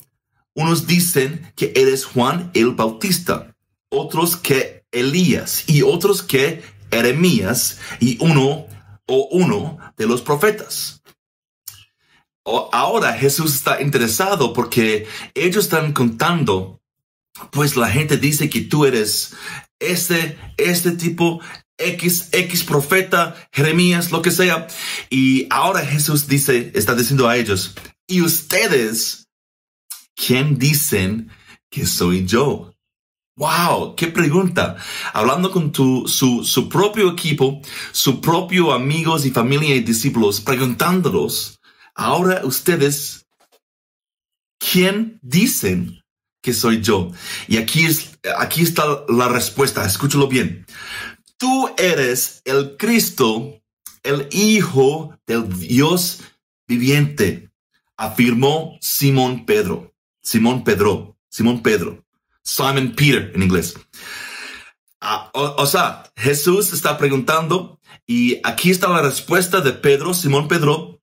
unos 0.54 0.86
dicen 0.86 1.52
que 1.56 1.72
eres 1.74 2.04
Juan 2.04 2.52
el 2.54 2.70
Bautista, 2.76 3.56
otros 3.90 4.36
que 4.36 4.84
Elías 4.92 5.64
y 5.66 5.82
otros 5.82 6.22
que 6.22 6.62
Jeremías 6.92 7.80
y 7.98 8.18
uno 8.20 8.68
o 9.08 9.28
uno 9.32 9.78
de 9.96 10.06
los 10.06 10.22
profetas. 10.22 11.02
Ahora 12.44 13.14
Jesús 13.14 13.52
está 13.52 13.82
interesado 13.82 14.52
porque 14.52 15.08
ellos 15.34 15.64
están 15.64 15.92
contando, 15.92 16.80
pues 17.50 17.74
la 17.74 17.88
gente 17.88 18.16
dice 18.16 18.48
que 18.48 18.60
tú 18.60 18.84
eres 18.84 19.34
este, 19.80 20.38
este 20.56 20.92
tipo, 20.92 21.40
X, 21.84 22.28
X 22.32 22.64
profeta, 22.64 23.34
Jeremías, 23.52 24.10
lo 24.10 24.22
que 24.22 24.30
sea. 24.30 24.66
Y 25.10 25.46
ahora 25.50 25.84
Jesús 25.84 26.26
dice, 26.26 26.72
está 26.74 26.94
diciendo 26.94 27.28
a 27.28 27.36
ellos, 27.36 27.74
¿y 28.06 28.22
ustedes 28.22 29.28
quién 30.14 30.58
dicen 30.58 31.30
que 31.70 31.86
soy 31.86 32.26
yo? 32.26 32.72
Wow, 33.36 33.96
qué 33.96 34.06
pregunta. 34.06 34.76
Hablando 35.12 35.50
con 35.50 35.72
tu, 35.72 36.06
su, 36.06 36.44
su 36.44 36.68
propio 36.68 37.10
equipo, 37.10 37.60
su 37.90 38.20
propio 38.20 38.72
amigos 38.72 39.26
y 39.26 39.30
familia 39.30 39.74
y 39.74 39.80
discípulos, 39.80 40.40
preguntándolos, 40.40 41.58
ahora 41.96 42.42
ustedes, 42.44 43.26
¿quién 44.58 45.18
dicen 45.20 46.00
que 46.42 46.52
soy 46.52 46.80
yo? 46.80 47.10
Y 47.48 47.56
aquí 47.56 47.86
es, 47.86 48.18
aquí 48.38 48.62
está 48.62 48.84
la 49.08 49.28
respuesta. 49.28 49.84
Escúchalo 49.84 50.28
bien 50.28 50.64
tú 51.44 51.68
eres 51.76 52.40
el 52.46 52.78
Cristo, 52.78 53.60
el 54.02 54.28
Hijo 54.32 55.14
del 55.26 55.46
Dios 55.58 56.22
viviente, 56.66 57.50
afirmó 57.98 58.78
Simón 58.80 59.44
Pedro. 59.44 59.94
Simón 60.22 60.64
Pedro, 60.64 61.18
Simón 61.28 61.62
Pedro, 61.62 62.02
Simon 62.42 62.94
Peter 62.96 63.30
en 63.34 63.42
inglés. 63.42 63.74
Ah, 65.02 65.30
o, 65.34 65.66
sea, 65.66 66.10
Jesús 66.16 66.72
está 66.72 66.96
preguntando 66.96 67.78
y 68.06 68.40
aquí 68.42 68.70
está 68.70 68.88
la 68.88 69.02
respuesta 69.02 69.60
de 69.60 69.74
Pedro, 69.74 70.14
Simón 70.14 70.48
Pedro, 70.48 71.02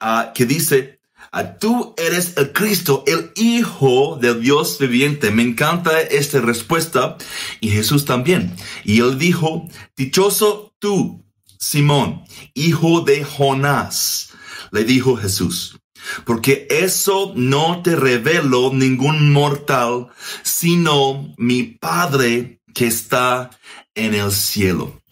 uh, 0.00 0.32
que 0.34 0.46
dice, 0.46 0.95
Ah, 0.95 0.95
tú 1.44 1.94
eres 1.98 2.36
el 2.36 2.52
Cristo, 2.52 3.04
el 3.06 3.32
Hijo 3.36 4.18
de 4.20 4.34
Dios 4.34 4.78
viviente. 4.78 5.30
Me 5.30 5.42
encanta 5.42 6.00
esta 6.00 6.40
respuesta 6.40 7.16
y 7.60 7.68
Jesús 7.70 8.04
también. 8.04 8.54
Y 8.84 9.00
él 9.00 9.18
dijo, 9.18 9.68
dichoso 9.96 10.74
tú, 10.78 11.24
Simón, 11.58 12.24
hijo 12.54 13.00
de 13.00 13.24
Jonás, 13.24 14.30
le 14.70 14.84
dijo 14.84 15.16
Jesús. 15.16 15.78
Porque 16.24 16.68
eso 16.70 17.32
no 17.34 17.82
te 17.82 17.96
reveló 17.96 18.72
ningún 18.72 19.32
mortal, 19.32 20.08
sino 20.42 21.34
mi 21.36 21.64
Padre 21.64 22.60
que 22.74 22.86
está 22.86 23.50
en 23.94 24.14
el 24.14 24.30
cielo. 24.30 25.02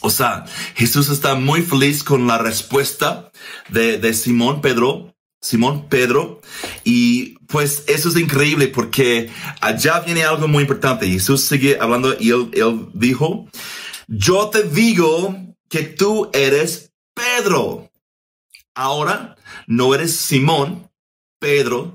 O 0.00 0.10
sea, 0.10 0.44
Jesús 0.74 1.08
está 1.08 1.34
muy 1.34 1.62
feliz 1.62 2.02
con 2.04 2.26
la 2.26 2.38
respuesta 2.38 3.30
de, 3.68 3.98
de 3.98 4.14
Simón 4.14 4.60
Pedro 4.60 5.12
Simón 5.42 5.88
Pedro. 5.88 6.40
Y 6.84 7.38
pues 7.48 7.84
eso 7.88 8.08
es 8.08 8.16
increíble 8.16 8.68
porque 8.68 9.30
allá 9.60 10.00
viene 10.00 10.24
algo 10.24 10.48
muy 10.48 10.62
importante. 10.62 11.08
Jesús 11.08 11.42
sigue 11.42 11.76
hablando 11.78 12.16
y 12.18 12.30
él, 12.30 12.50
él 12.54 12.88
dijo, 12.94 13.48
yo 14.06 14.48
te 14.48 14.62
digo 14.62 15.36
que 15.68 15.82
tú 15.82 16.30
eres 16.32 16.92
Pedro. 17.12 17.90
Ahora 18.74 19.36
no 19.66 19.94
eres 19.94 20.16
Simón, 20.16 20.90
Pedro, 21.38 21.92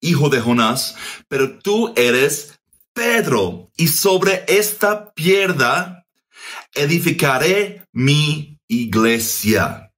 hijo 0.00 0.28
de 0.28 0.40
Jonás, 0.40 0.94
pero 1.26 1.58
tú 1.58 1.92
eres 1.96 2.60
Pedro. 2.92 3.70
Y 3.76 3.88
sobre 3.88 4.44
esta 4.46 5.12
piedra 5.14 6.06
edificaré 6.74 7.86
mi 7.92 8.60
iglesia 8.68 9.91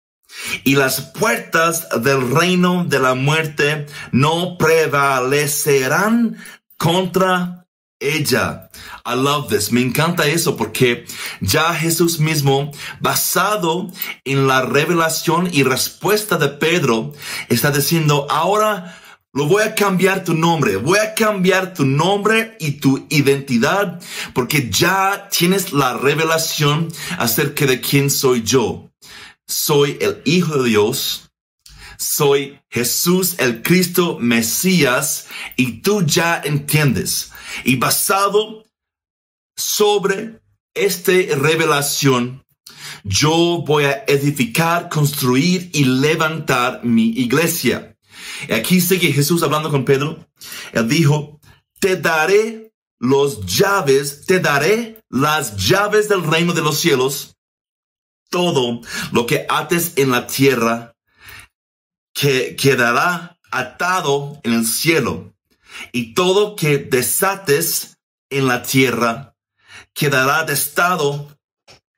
y 0.64 0.76
las 0.76 1.00
puertas 1.00 1.88
del 2.02 2.30
reino 2.30 2.84
de 2.84 2.98
la 2.98 3.14
muerte 3.14 3.86
no 4.12 4.56
prevalecerán 4.58 6.36
contra 6.76 7.66
ella. 8.00 8.70
I 9.06 9.14
love 9.16 9.48
this. 9.48 9.72
Me 9.72 9.80
encanta 9.80 10.26
eso 10.26 10.56
porque 10.56 11.06
ya 11.40 11.74
Jesús 11.74 12.18
mismo, 12.18 12.70
basado 13.00 13.90
en 14.24 14.46
la 14.46 14.62
revelación 14.62 15.48
y 15.52 15.62
respuesta 15.62 16.36
de 16.36 16.48
Pedro, 16.48 17.12
está 17.48 17.70
diciendo, 17.70 18.26
ahora 18.30 18.98
lo 19.32 19.46
voy 19.46 19.64
a 19.64 19.74
cambiar 19.74 20.24
tu 20.24 20.34
nombre, 20.34 20.76
voy 20.76 20.98
a 20.98 21.14
cambiar 21.14 21.74
tu 21.74 21.84
nombre 21.84 22.56
y 22.60 22.72
tu 22.72 23.06
identidad 23.08 24.00
porque 24.32 24.70
ya 24.70 25.28
tienes 25.28 25.72
la 25.72 25.96
revelación 25.96 26.88
acerca 27.18 27.66
de 27.66 27.80
quién 27.80 28.10
soy 28.10 28.42
yo 28.42 28.90
soy 29.46 29.98
el 30.00 30.22
Hijo 30.24 30.62
de 30.62 30.70
Dios, 30.70 31.30
soy 31.98 32.60
Jesús 32.70 33.36
el 33.38 33.62
Cristo 33.62 34.18
Mesías 34.20 35.26
y 35.56 35.80
tú 35.80 36.02
ya 36.04 36.40
entiendes. 36.44 37.32
Y 37.64 37.76
basado 37.76 38.64
sobre 39.56 40.40
esta 40.74 41.12
revelación, 41.36 42.44
yo 43.04 43.62
voy 43.66 43.84
a 43.84 44.04
edificar, 44.06 44.88
construir 44.88 45.70
y 45.72 45.84
levantar 45.84 46.84
mi 46.84 47.08
iglesia. 47.10 47.96
Aquí 48.50 48.80
sigue 48.80 49.12
Jesús 49.12 49.42
hablando 49.42 49.70
con 49.70 49.84
Pedro. 49.84 50.26
Él 50.72 50.88
dijo, 50.88 51.40
te 51.78 51.96
daré 51.96 52.72
los 52.98 53.44
llaves, 53.46 54.24
te 54.26 54.40
daré 54.40 55.00
las 55.10 55.56
llaves 55.56 56.08
del 56.08 56.24
reino 56.24 56.52
de 56.52 56.62
los 56.62 56.78
cielos 56.78 57.33
todo 58.34 58.80
lo 59.12 59.26
que 59.26 59.46
ates 59.48 59.92
en 59.94 60.10
la 60.10 60.26
tierra 60.26 60.96
que 62.12 62.56
quedará 62.56 63.38
atado 63.52 64.40
en 64.42 64.54
el 64.54 64.66
cielo 64.66 65.32
y 65.92 66.14
todo 66.14 66.56
que 66.56 66.78
desates 66.78 67.96
en 68.30 68.48
la 68.48 68.64
tierra 68.64 69.36
quedará 69.92 70.42
destado 70.42 71.28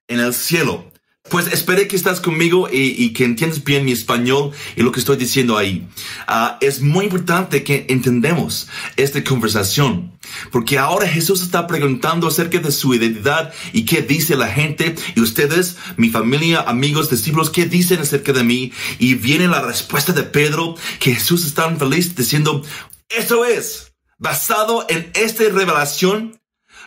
en 0.08 0.20
el 0.20 0.34
cielo. 0.34 0.92
Pues 1.28 1.48
espero 1.48 1.86
que 1.88 1.96
estás 1.96 2.20
conmigo 2.20 2.68
y, 2.70 3.12
que 3.12 3.24
entiendes 3.24 3.64
bien 3.64 3.84
mi 3.84 3.92
español 3.92 4.52
y 4.76 4.82
lo 4.82 4.92
que 4.92 5.00
estoy 5.00 5.16
diciendo 5.16 5.58
ahí. 5.58 5.86
Ah, 6.28 6.56
es 6.60 6.80
muy 6.80 7.06
importante 7.06 7.64
que 7.64 7.86
entendemos 7.88 8.68
esta 8.96 9.22
conversación, 9.24 10.16
porque 10.52 10.78
ahora 10.78 11.08
Jesús 11.08 11.42
está 11.42 11.66
preguntando 11.66 12.28
acerca 12.28 12.58
de 12.58 12.70
su 12.70 12.94
identidad 12.94 13.52
y 13.72 13.84
qué 13.84 14.02
dice 14.02 14.36
la 14.36 14.48
gente 14.48 14.94
y 15.16 15.20
ustedes, 15.20 15.76
mi 15.96 16.10
familia, 16.10 16.60
amigos, 16.60 17.10
discípulos, 17.10 17.50
qué 17.50 17.66
dicen 17.66 18.00
acerca 18.00 18.32
de 18.32 18.44
mí. 18.44 18.72
Y 18.98 19.14
viene 19.14 19.48
la 19.48 19.62
respuesta 19.62 20.12
de 20.12 20.22
Pedro, 20.22 20.76
que 21.00 21.14
Jesús 21.14 21.44
está 21.44 21.74
feliz 21.74 22.14
diciendo, 22.14 22.62
eso 23.08 23.44
es, 23.44 23.92
basado 24.18 24.86
en 24.88 25.10
esta 25.14 25.44
revelación, 25.44 26.38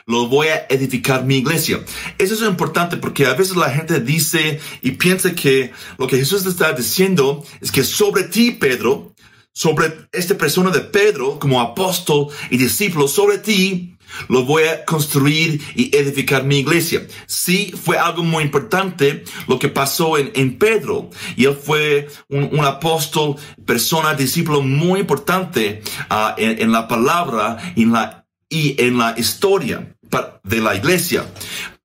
lo 0.05 0.27
voy 0.27 0.47
a 0.47 0.65
edificar 0.69 1.25
mi 1.25 1.37
iglesia. 1.37 1.83
Eso 2.17 2.33
es 2.33 2.41
importante 2.41 2.97
porque 2.97 3.25
a 3.25 3.33
veces 3.33 3.55
la 3.55 3.69
gente 3.69 3.99
dice 3.99 4.59
y 4.81 4.91
piensa 4.91 5.33
que 5.33 5.71
lo 5.97 6.07
que 6.07 6.17
Jesús 6.17 6.45
está 6.45 6.73
diciendo 6.73 7.43
es 7.61 7.71
que 7.71 7.83
sobre 7.83 8.23
ti, 8.23 8.51
Pedro, 8.51 9.13
sobre 9.53 10.07
esta 10.11 10.37
persona 10.37 10.69
de 10.71 10.81
Pedro 10.81 11.39
como 11.39 11.61
apóstol 11.61 12.27
y 12.49 12.57
discípulo, 12.57 13.07
sobre 13.07 13.39
ti, 13.39 13.97
lo 14.27 14.43
voy 14.43 14.63
a 14.63 14.85
construir 14.85 15.61
y 15.75 15.95
edificar 15.95 16.43
mi 16.43 16.59
iglesia. 16.59 17.05
Sí, 17.27 17.73
fue 17.81 17.97
algo 17.97 18.23
muy 18.23 18.43
importante 18.43 19.23
lo 19.47 19.59
que 19.59 19.69
pasó 19.69 20.17
en, 20.17 20.31
en 20.35 20.57
Pedro. 20.57 21.09
Y 21.35 21.45
él 21.45 21.57
fue 21.61 22.07
un, 22.27 22.49
un 22.51 22.65
apóstol, 22.65 23.35
persona, 23.65 24.13
discípulo 24.13 24.61
muy 24.61 25.01
importante 25.01 25.81
uh, 26.09 26.33
en, 26.37 26.61
en, 26.61 26.71
la 26.71 26.87
palabra 26.87 27.57
en 27.75 27.91
la, 27.91 28.18
y 28.49 28.81
en 28.81 28.97
la 28.97 29.15
historia 29.17 29.95
de 30.43 30.59
la 30.59 30.75
iglesia. 30.75 31.25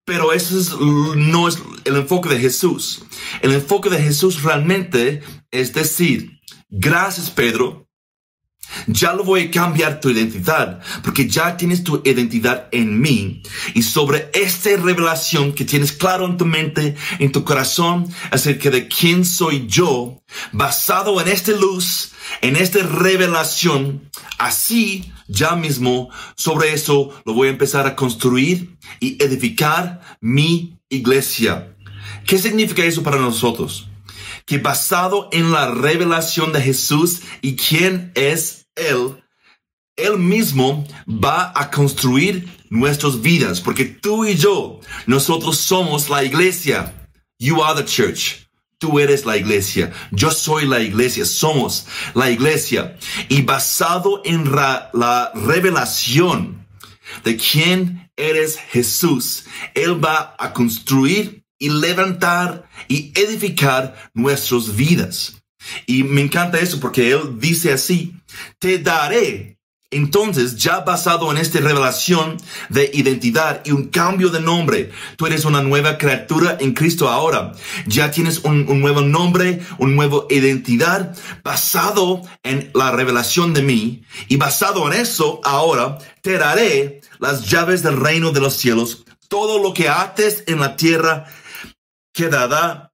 Pero 0.07 0.33
eso 0.33 0.59
es, 0.59 0.73
no 0.79 1.49
es 1.49 1.59
el 1.85 1.97
enfoque 1.97 2.29
de 2.29 2.39
Jesús. 2.39 3.05
El 3.41 3.53
enfoque 3.53 3.89
de 3.89 4.03
Jesús 4.03 4.43
realmente 4.43 5.23
es 5.51 5.73
decir, 5.73 6.41
gracias 6.69 7.31
Pedro, 7.31 7.84
ya 8.87 9.13
lo 9.13 9.25
voy 9.25 9.43
a 9.43 9.51
cambiar 9.51 10.01
tu 10.01 10.11
identidad, 10.11 10.81
porque 11.03 11.29
ya 11.29 11.57
tienes 11.57 11.85
tu 11.85 12.03
identidad 12.05 12.69
en 12.73 13.01
mí. 13.01 13.43
Y 13.75 13.83
sobre 13.83 14.31
esta 14.33 14.71
revelación 14.77 15.53
que 15.53 15.65
tienes 15.65 15.93
claro 15.93 16.27
en 16.27 16.37
tu 16.37 16.47
mente, 16.47 16.97
en 17.19 17.33
tu 17.33 17.45
corazón, 17.45 18.07
acerca 18.31 18.71
de 18.71 18.89
quién 18.89 19.25
soy 19.25 19.67
yo, 19.67 20.23
basado 20.53 21.21
en 21.21 21.29
esta 21.29 21.53
luz, 21.53 22.13
en 22.41 22.57
esta 22.57 22.81
revelación, 22.83 24.11
así 24.39 25.13
ya 25.27 25.57
mismo 25.57 26.11
sobre 26.37 26.73
eso 26.73 27.11
lo 27.25 27.33
voy 27.33 27.49
a 27.49 27.53
empezar 27.53 27.87
a 27.87 27.97
construir 27.97 28.77
y 29.01 29.23
edificar 29.23 30.01
mi 30.21 30.79
iglesia. 30.89 31.75
¿Qué 32.27 32.39
significa 32.39 32.85
eso 32.85 33.03
para 33.03 33.19
nosotros? 33.19 33.89
que 34.47 34.59
basado 34.59 35.29
en 35.33 35.53
la 35.53 35.71
revelación 35.71 36.53
de 36.53 36.61
Jesús 36.61 37.23
y 37.41 37.57
quién 37.57 38.13
es 38.15 38.64
Él, 38.77 39.23
Él 39.97 40.19
mismo 40.19 40.87
va 41.07 41.53
a 41.55 41.71
construir 41.71 42.49
nuestras 42.71 43.21
vidas, 43.21 43.61
porque 43.61 43.85
tú 43.85 44.25
y 44.25 44.35
yo, 44.35 44.81
nosotros 45.07 45.59
somos 45.59 46.09
la 46.09 46.25
iglesia. 46.25 47.09
You 47.39 47.63
are 47.63 47.81
the 47.81 47.87
church. 47.87 48.45
Tú 48.79 48.99
eres 48.99 49.25
la 49.25 49.37
iglesia. 49.37 49.93
Yo 50.11 50.31
soy 50.31 50.67
la 50.67 50.81
iglesia. 50.81 51.25
Somos 51.25 51.87
la 52.15 52.31
iglesia. 52.31 52.99
Y 53.29 53.43
basado 53.43 54.23
en 54.25 54.55
la, 54.55 54.91
la 54.93 55.33
revelación 55.35 56.67
de 57.25 57.37
quién 57.37 58.11
eres 58.17 58.59
Jesús, 58.59 59.45
Él 59.75 60.05
va 60.05 60.35
a 60.39 60.53
construir 60.53 61.45
y 61.59 61.69
levantar 61.71 62.69
y 62.89 63.13
edificar 63.19 64.11
nuestras 64.13 64.75
vidas. 64.75 65.43
Y 65.87 66.03
me 66.03 66.21
encanta 66.21 66.59
eso 66.59 66.79
porque 66.81 67.11
Él 67.11 67.39
dice 67.39 67.73
así, 67.73 68.15
te 68.59 68.79
daré. 68.79 69.59
Entonces, 69.91 70.57
ya 70.57 70.81
basado 70.81 71.31
en 71.31 71.37
esta 71.37 71.61
revelación 71.61 72.37
de 72.69 72.91
identidad 72.93 73.63
y 73.65 73.71
un 73.71 73.91
cambio 73.91 74.29
de 74.29 74.41
nombre, 74.41 74.91
tú 75.17 75.27
eres 75.27 75.45
una 75.45 75.63
nueva 75.63 75.99
criatura 75.99 76.57
en 76.59 76.73
Cristo 76.75 77.09
ahora. 77.09 77.53
Ya 77.87 78.11
tienes 78.11 78.41
un, 78.41 78.67
un 78.69 78.81
nuevo 78.81 79.03
nombre, 79.03 79.61
una 79.79 79.95
nueva 79.95 80.25
identidad 80.31 81.17
basado 81.45 82.23
en 82.43 82.73
la 82.75 82.91
revelación 82.91 83.55
de 83.55 83.63
mí. 83.63 84.03
Y 84.27 84.37
basado 84.37 84.91
en 84.91 85.01
eso, 85.01 85.41
ahora 85.45 85.99
te 86.23 86.39
daré 86.39 87.01
las 87.21 87.49
llaves 87.49 87.85
del 87.85 88.01
reino 88.01 88.33
de 88.33 88.41
los 88.41 88.55
cielos. 88.55 89.05
Todo 89.29 89.63
lo 89.63 89.75
que 89.75 89.89
ates 89.89 90.43
en 90.49 90.59
la 90.59 90.75
tierra 90.75 91.27
quedará, 92.13 92.93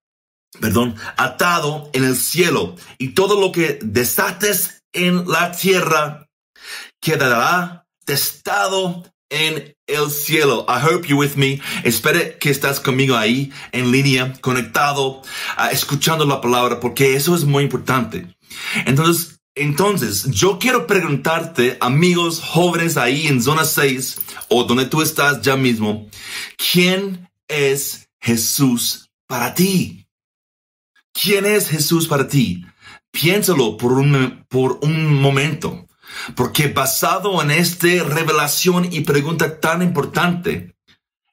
perdón, 0.60 0.96
atado 1.16 1.88
en 1.94 2.04
el 2.04 2.16
cielo 2.16 2.76
y 2.98 3.14
todo 3.14 3.40
lo 3.40 3.52
que 3.52 3.78
desates 3.82 4.79
en 4.92 5.28
la 5.28 5.52
tierra 5.52 6.26
quedará 7.00 7.86
testado 8.04 9.04
en 9.30 9.74
el 9.86 10.10
cielo. 10.10 10.66
I 10.68 10.80
hope 10.84 11.06
you 11.08 11.16
with 11.16 11.36
me. 11.36 11.60
Espero 11.84 12.20
que 12.38 12.50
estás 12.50 12.80
conmigo 12.80 13.16
ahí 13.16 13.52
en 13.72 13.90
línea, 13.92 14.32
conectado, 14.40 15.22
uh, 15.58 15.70
escuchando 15.70 16.24
la 16.26 16.40
palabra, 16.40 16.80
porque 16.80 17.14
eso 17.14 17.34
es 17.34 17.44
muy 17.44 17.64
importante. 17.64 18.26
Entonces, 18.86 19.40
entonces, 19.54 20.24
yo 20.30 20.58
quiero 20.58 20.86
preguntarte, 20.86 21.76
amigos 21.80 22.40
jóvenes 22.40 22.96
ahí 22.96 23.26
en 23.26 23.42
zona 23.42 23.64
6 23.64 24.20
o 24.48 24.64
donde 24.64 24.86
tú 24.86 25.02
estás 25.02 25.42
ya 25.42 25.56
mismo, 25.56 26.08
¿quién 26.56 27.28
es 27.48 28.08
Jesús 28.20 29.10
para 29.26 29.54
ti. 29.54 30.06
¿Quién 31.12 31.46
es 31.46 31.68
Jesús 31.68 32.06
para 32.06 32.28
ti? 32.28 32.64
Piénsalo 33.10 33.76
por 33.76 33.92
un, 33.92 34.44
por 34.48 34.78
un 34.82 35.20
momento, 35.20 35.86
porque 36.36 36.68
basado 36.68 37.42
en 37.42 37.50
esta 37.50 38.04
revelación 38.04 38.88
y 38.92 39.00
pregunta 39.00 39.60
tan 39.60 39.82
importante, 39.82 40.76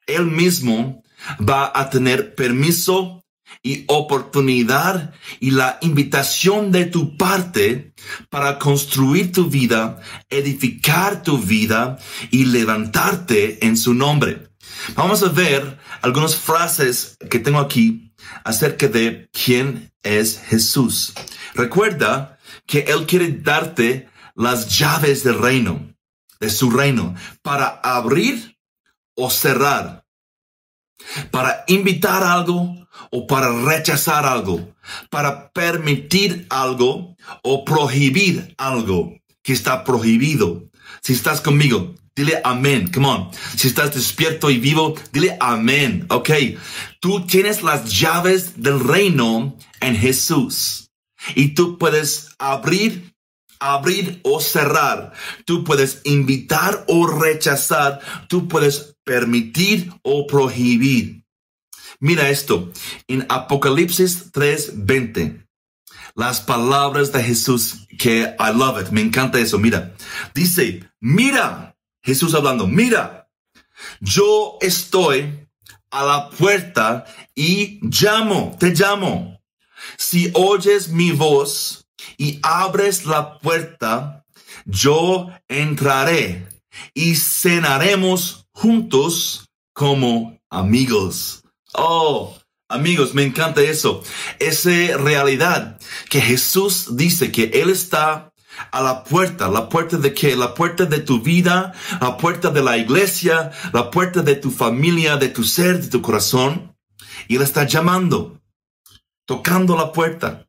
Él 0.06 0.26
mismo 0.26 1.02
va 1.40 1.70
a 1.74 1.90
tener 1.90 2.34
permiso 2.34 3.18
y 3.62 3.84
oportunidad 3.88 5.14
y 5.40 5.50
la 5.52 5.78
invitación 5.80 6.70
de 6.70 6.84
tu 6.84 7.16
parte 7.16 7.92
para 8.30 8.58
construir 8.58 9.32
tu 9.32 9.48
vida, 9.48 10.00
edificar 10.28 11.22
tu 11.22 11.38
vida 11.38 11.98
y 12.30 12.46
levantarte 12.46 13.64
en 13.66 13.76
su 13.76 13.94
nombre. 13.94 14.48
Vamos 14.94 15.22
a 15.22 15.28
ver 15.28 15.78
algunas 16.02 16.36
frases 16.36 17.16
que 17.30 17.38
tengo 17.38 17.58
aquí 17.58 18.12
acerca 18.44 18.88
de 18.88 19.28
quién 19.32 19.92
es 20.02 20.40
Jesús. 20.40 21.14
Recuerda 21.54 22.38
que 22.66 22.80
Él 22.80 23.06
quiere 23.06 23.32
darte 23.32 24.08
las 24.34 24.78
llaves 24.78 25.24
del 25.24 25.38
reino, 25.38 25.94
de 26.40 26.50
su 26.50 26.70
reino, 26.70 27.14
para 27.42 27.66
abrir 27.82 28.58
o 29.14 29.30
cerrar, 29.30 30.06
para 31.30 31.64
invitar 31.66 32.22
algo 32.22 32.74
o 33.10 33.26
para 33.26 33.50
rechazar 33.50 34.26
algo, 34.26 34.74
para 35.10 35.50
permitir 35.50 36.46
algo 36.50 37.16
o 37.42 37.64
prohibir 37.64 38.54
algo 38.58 39.18
que 39.42 39.52
está 39.52 39.84
prohibido. 39.84 40.68
Si 41.02 41.12
estás 41.12 41.40
conmigo, 41.40 41.94
Dile 42.18 42.40
amén. 42.42 42.90
Come 42.92 43.06
on. 43.06 43.30
Si 43.56 43.68
estás 43.68 43.94
despierto 43.94 44.50
y 44.50 44.58
vivo, 44.58 44.96
dile 45.12 45.36
amén. 45.38 46.04
Ok. 46.10 46.30
Tú 46.98 47.24
tienes 47.24 47.62
las 47.62 47.96
llaves 47.96 48.60
del 48.60 48.80
reino 48.80 49.56
en 49.78 49.94
Jesús. 49.94 50.90
Y 51.36 51.54
tú 51.54 51.78
puedes 51.78 52.30
abrir, 52.40 53.14
abrir 53.60 54.18
o 54.24 54.40
cerrar. 54.40 55.12
Tú 55.44 55.62
puedes 55.62 56.00
invitar 56.02 56.84
o 56.88 57.06
rechazar. 57.06 58.00
Tú 58.28 58.48
puedes 58.48 58.96
permitir 59.04 59.92
o 60.02 60.26
prohibir. 60.26 61.22
Mira 62.00 62.30
esto. 62.30 62.72
En 63.06 63.26
Apocalipsis 63.28 64.32
3:20. 64.32 65.46
Las 66.16 66.40
palabras 66.40 67.12
de 67.12 67.22
Jesús 67.22 67.86
que 67.96 68.34
I 68.40 68.52
love 68.52 68.82
it. 68.82 68.88
Me 68.88 69.02
encanta 69.02 69.38
eso. 69.38 69.56
Mira. 69.56 69.94
Dice, 70.34 70.82
mira 70.98 71.76
Jesús 72.08 72.32
hablando, 72.32 72.66
mira, 72.66 73.28
yo 74.00 74.56
estoy 74.62 75.46
a 75.90 76.04
la 76.06 76.30
puerta 76.30 77.04
y 77.34 77.80
llamo, 77.82 78.56
te 78.58 78.70
llamo. 78.70 79.42
Si 79.98 80.30
oyes 80.32 80.88
mi 80.88 81.12
voz 81.12 81.86
y 82.16 82.40
abres 82.42 83.04
la 83.04 83.38
puerta, 83.38 84.24
yo 84.64 85.28
entraré 85.48 86.48
y 86.94 87.14
cenaremos 87.16 88.46
juntos 88.52 89.50
como 89.74 90.40
amigos. 90.48 91.42
Oh, 91.74 92.38
amigos, 92.70 93.12
me 93.12 93.24
encanta 93.24 93.60
eso. 93.60 94.02
Esa 94.38 94.96
realidad 94.96 95.78
que 96.08 96.22
Jesús 96.22 96.96
dice 96.96 97.30
que 97.30 97.50
Él 97.52 97.68
está 97.68 98.32
a 98.70 98.82
la 98.82 99.04
puerta, 99.04 99.48
la 99.48 99.68
puerta 99.68 99.96
de 99.96 100.14
qué? 100.14 100.36
La 100.36 100.54
puerta 100.54 100.84
de 100.84 101.00
tu 101.00 101.20
vida, 101.20 101.72
la 102.00 102.16
puerta 102.16 102.50
de 102.50 102.62
la 102.62 102.76
iglesia, 102.76 103.50
la 103.72 103.90
puerta 103.90 104.22
de 104.22 104.36
tu 104.36 104.50
familia, 104.50 105.16
de 105.16 105.28
tu 105.28 105.44
ser, 105.44 105.80
de 105.80 105.88
tu 105.88 106.02
corazón. 106.02 106.76
Y 107.28 107.36
Él 107.36 107.42
está 107.42 107.64
llamando, 107.64 108.40
tocando 109.26 109.76
la 109.76 109.92
puerta. 109.92 110.48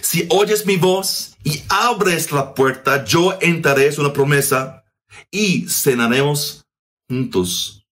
Si 0.00 0.26
oyes 0.30 0.66
mi 0.66 0.76
voz 0.76 1.36
y 1.44 1.62
abres 1.68 2.32
la 2.32 2.54
puerta, 2.54 3.04
yo 3.04 3.38
entraré, 3.40 3.86
es 3.86 3.98
una 3.98 4.12
promesa, 4.12 4.84
y 5.30 5.68
cenaremos 5.68 6.66
juntos 7.08 7.86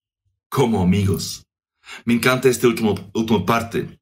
como 0.49 0.83
amigos. 0.83 1.45
Me 2.05 2.15
encanta 2.15 2.49
esta 2.49 2.67
última, 2.67 2.95
última 3.15 3.45
parte. 3.45 3.99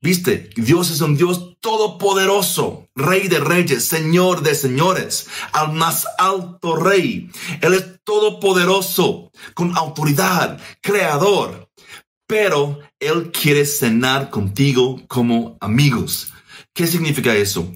Viste, 0.00 0.50
Dios 0.54 0.90
es 0.90 1.00
un 1.00 1.16
Dios 1.16 1.56
todopoderoso, 1.60 2.88
Rey 2.94 3.26
de 3.26 3.40
reyes, 3.40 3.86
Señor 3.86 4.42
de 4.42 4.54
señores, 4.54 5.26
al 5.52 5.72
más 5.72 6.06
alto 6.18 6.76
Rey. 6.76 7.28
Él 7.60 7.74
es 7.74 8.04
todopoderoso, 8.04 9.32
con 9.54 9.76
autoridad, 9.76 10.60
creador. 10.80 11.68
Pero 12.28 12.78
Él 13.00 13.32
quiere 13.32 13.66
cenar 13.66 14.30
contigo 14.30 15.02
como 15.08 15.56
amigos. 15.60 16.32
¿Qué 16.72 16.86
significa 16.86 17.34
eso? 17.34 17.68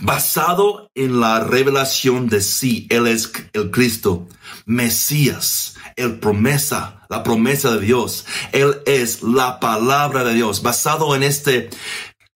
Basado 0.00 0.90
en 0.94 1.20
la 1.20 1.40
revelación 1.40 2.28
de 2.28 2.40
sí. 2.40 2.86
Él 2.90 3.06
es 3.06 3.32
el 3.52 3.70
Cristo, 3.70 4.28
Mesías, 4.64 5.76
el 5.96 6.18
promesa, 6.18 7.06
la 7.08 7.22
promesa 7.22 7.70
de 7.74 7.80
Dios. 7.80 8.26
Él 8.52 8.76
es 8.86 9.22
la 9.22 9.60
palabra 9.60 10.24
de 10.24 10.34
Dios, 10.34 10.62
basado 10.62 11.14
en 11.14 11.22
este 11.22 11.70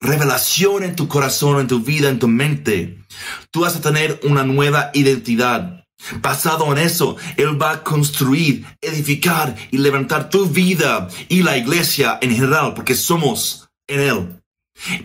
revelación 0.00 0.82
en 0.82 0.96
tu 0.96 1.08
corazón, 1.08 1.60
en 1.60 1.66
tu 1.66 1.80
vida, 1.80 2.08
en 2.08 2.18
tu 2.18 2.28
mente. 2.28 2.98
Tú 3.50 3.60
vas 3.60 3.76
a 3.76 3.80
tener 3.80 4.20
una 4.24 4.44
nueva 4.44 4.90
identidad. 4.94 5.84
Basado 6.22 6.72
en 6.72 6.78
eso, 6.78 7.16
Él 7.36 7.60
va 7.60 7.72
a 7.72 7.84
construir, 7.84 8.64
edificar 8.80 9.54
y 9.70 9.76
levantar 9.76 10.30
tu 10.30 10.46
vida 10.46 11.08
y 11.28 11.42
la 11.42 11.58
iglesia 11.58 12.18
en 12.22 12.34
general, 12.34 12.72
porque 12.72 12.94
somos 12.94 13.68
en 13.86 14.00
Él. 14.00 14.39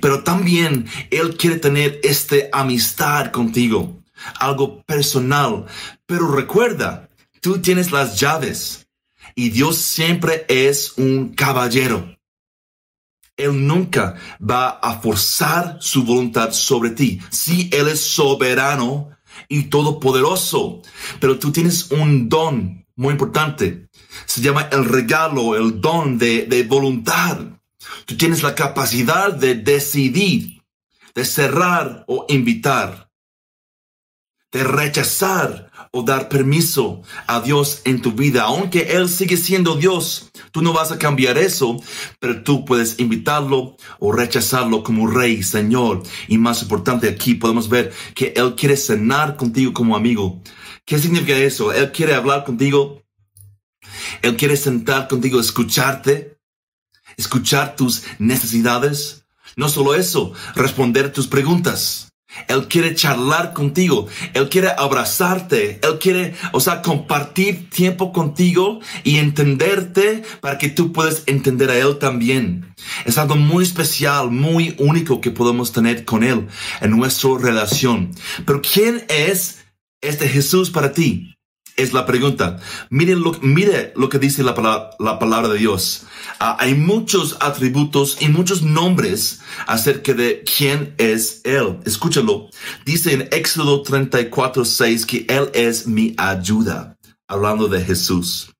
Pero 0.01 0.23
también 0.23 0.87
Él 1.11 1.37
quiere 1.37 1.57
tener 1.57 1.99
esta 2.03 2.35
amistad 2.51 3.31
contigo, 3.31 4.03
algo 4.39 4.83
personal. 4.83 5.65
Pero 6.05 6.31
recuerda, 6.31 7.09
tú 7.41 7.59
tienes 7.59 7.91
las 7.91 8.19
llaves 8.19 8.87
y 9.35 9.49
Dios 9.49 9.77
siempre 9.77 10.45
es 10.47 10.93
un 10.97 11.33
caballero. 11.33 12.15
Él 13.37 13.67
nunca 13.67 14.15
va 14.39 14.69
a 14.69 14.99
forzar 15.01 15.77
su 15.81 16.05
voluntad 16.05 16.51
sobre 16.53 16.91
ti. 16.91 17.19
Sí, 17.31 17.69
Él 17.73 17.89
es 17.89 17.99
soberano 17.99 19.09
y 19.49 19.63
todopoderoso, 19.63 20.81
pero 21.19 21.37
tú 21.37 21.51
tienes 21.51 21.91
un 21.91 22.29
don 22.29 22.85
muy 22.95 23.11
importante. 23.11 23.89
Se 24.25 24.41
llama 24.41 24.69
el 24.71 24.85
regalo, 24.85 25.55
el 25.57 25.81
don 25.81 26.17
de 26.17 26.65
voluntad. 26.69 27.54
Tú 28.05 28.17
tienes 28.17 28.43
la 28.43 28.55
capacidad 28.55 29.33
de 29.33 29.55
decidir, 29.55 30.61
de 31.13 31.25
cerrar 31.25 32.03
o 32.07 32.25
invitar, 32.29 33.09
de 34.51 34.63
rechazar 34.63 35.71
o 35.91 36.03
dar 36.03 36.29
permiso 36.29 37.01
a 37.27 37.41
Dios 37.41 37.81
en 37.85 38.01
tu 38.01 38.11
vida. 38.11 38.43
Aunque 38.43 38.97
Él 38.97 39.09
sigue 39.09 39.37
siendo 39.37 39.75
Dios, 39.75 40.29
tú 40.51 40.61
no 40.61 40.73
vas 40.73 40.91
a 40.91 40.99
cambiar 40.99 41.37
eso, 41.37 41.81
pero 42.19 42.43
tú 42.43 42.65
puedes 42.65 42.99
invitarlo 42.99 43.77
o 43.99 44.11
rechazarlo 44.11 44.83
como 44.83 45.07
Rey, 45.07 45.41
Señor. 45.43 46.03
Y 46.27 46.37
más 46.37 46.61
importante, 46.61 47.09
aquí 47.09 47.35
podemos 47.35 47.69
ver 47.69 47.93
que 48.13 48.33
Él 48.35 48.55
quiere 48.55 48.77
cenar 48.77 49.35
contigo 49.35 49.73
como 49.73 49.95
amigo. 49.95 50.41
¿Qué 50.85 50.99
significa 50.99 51.37
eso? 51.37 51.73
Él 51.73 51.91
quiere 51.91 52.13
hablar 52.13 52.43
contigo. 52.43 53.01
Él 54.21 54.35
quiere 54.35 54.57
sentar 54.57 55.07
contigo, 55.07 55.39
escucharte 55.39 56.34
escuchar 57.17 57.75
tus 57.75 58.03
necesidades. 58.19 59.25
No 59.55 59.69
solo 59.69 59.95
eso, 59.95 60.33
responder 60.55 61.11
tus 61.11 61.27
preguntas. 61.27 62.09
Él 62.47 62.67
quiere 62.67 62.95
charlar 62.95 63.53
contigo. 63.53 64.07
Él 64.33 64.49
quiere 64.49 64.69
abrazarte. 64.77 65.79
Él 65.81 65.99
quiere, 65.99 66.33
o 66.51 66.59
sea, 66.59 66.81
compartir 66.81 67.69
tiempo 67.69 68.11
contigo 68.11 68.79
y 69.03 69.17
entenderte 69.17 70.23
para 70.41 70.57
que 70.57 70.69
tú 70.69 70.91
puedas 70.91 71.23
entender 71.25 71.69
a 71.69 71.77
Él 71.77 71.97
también. 71.97 72.73
Es 73.05 73.17
algo 73.17 73.35
muy 73.35 73.63
especial, 73.63 74.31
muy 74.31 74.75
único 74.79 75.21
que 75.21 75.31
podemos 75.31 75.71
tener 75.71 76.05
con 76.05 76.23
Él 76.23 76.47
en 76.81 76.91
nuestra 76.91 77.31
relación. 77.39 78.11
Pero 78.45 78.61
¿quién 78.61 79.05
es 79.07 79.65
este 80.01 80.27
Jesús 80.27 80.69
para 80.69 80.91
ti? 80.91 81.34
Es 81.75 81.93
la 81.93 82.05
pregunta. 82.05 82.59
Mire 82.89 83.15
lo, 83.15 83.33
mire 83.41 83.93
lo 83.95 84.09
que 84.09 84.19
dice 84.19 84.43
la 84.43 84.55
palabra, 84.55 84.91
la 84.99 85.19
palabra 85.19 85.49
de 85.49 85.59
Dios. 85.59 86.03
Ah, 86.39 86.57
hay 86.59 86.73
muchos 86.75 87.37
atributos 87.39 88.17
y 88.19 88.29
muchos 88.29 88.61
nombres 88.61 89.41
acerca 89.67 90.13
de 90.13 90.43
quién 90.43 90.95
es 90.97 91.41
Él. 91.43 91.79
Escúchalo. 91.85 92.49
Dice 92.85 93.13
en 93.13 93.27
Éxodo 93.31 93.81
34, 93.83 94.65
6 94.65 95.05
que 95.05 95.25
Él 95.27 95.49
es 95.53 95.87
mi 95.87 96.13
ayuda. 96.17 96.97
Hablando 97.27 97.67
de 97.67 97.83
Jesús. 97.83 98.51